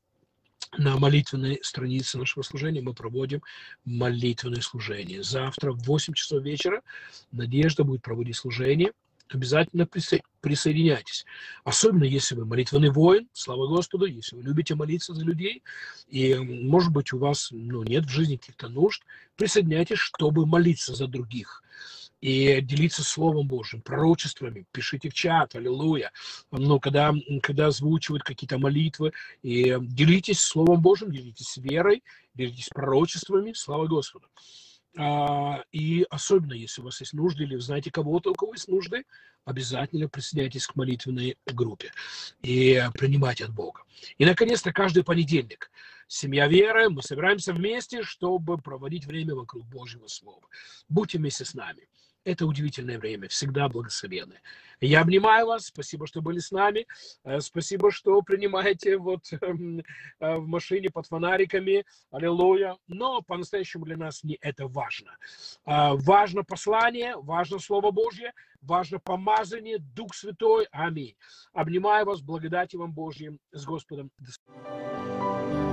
[0.78, 3.42] на молитвенной странице нашего служения мы проводим
[3.86, 5.24] молитвенное служение.
[5.24, 6.84] Завтра в 8 часов вечера
[7.32, 8.92] Надежда будет проводить служение–
[9.34, 9.88] обязательно
[10.42, 11.26] присоединяйтесь.
[11.64, 15.64] Особенно, если вы молитвенный воин, слава Господу, если вы любите молиться за людей,
[16.08, 19.04] и, может быть, у вас ну, нет в жизни каких-то нужд,
[19.36, 21.64] присоединяйтесь, чтобы молиться за других
[22.22, 26.12] и делиться Словом Божьим, пророчествами, пишите в чат, аллилуйя.
[26.52, 32.04] Но когда, когда озвучивают какие-то молитвы, и делитесь Словом Божьим, делитесь верой,
[32.34, 34.28] делитесь пророчествами, слава Господу.
[35.02, 38.68] А, и особенно, если у вас есть нужды или вы знаете кого-то, у кого есть
[38.68, 39.06] нужды,
[39.46, 41.94] обязательно присоединяйтесь к молитвенной группе
[42.42, 43.84] и принимайте от Бога.
[44.18, 45.72] И, наконец-то, каждый понедельник
[46.08, 50.46] семья веры, мы собираемся вместе, чтобы проводить время вокруг Божьего Слова.
[50.90, 51.88] Будьте вместе с нами.
[52.30, 54.40] Это удивительное время, всегда благословенное.
[54.82, 56.86] Я обнимаю вас, спасибо, что были с нами,
[57.24, 59.80] э, спасибо, что принимаете вот эм,
[60.20, 62.78] э, в машине под фонариками, аллилуйя.
[62.88, 65.18] Но по-настоящему для нас не это важно.
[65.66, 71.16] Э, важно послание, важно Слово Божье, важно помазание, Дух Святой, аминь.
[71.54, 74.12] Обнимаю вас, благодати вам Божьим, с Господом.
[74.20, 75.69] До свидания.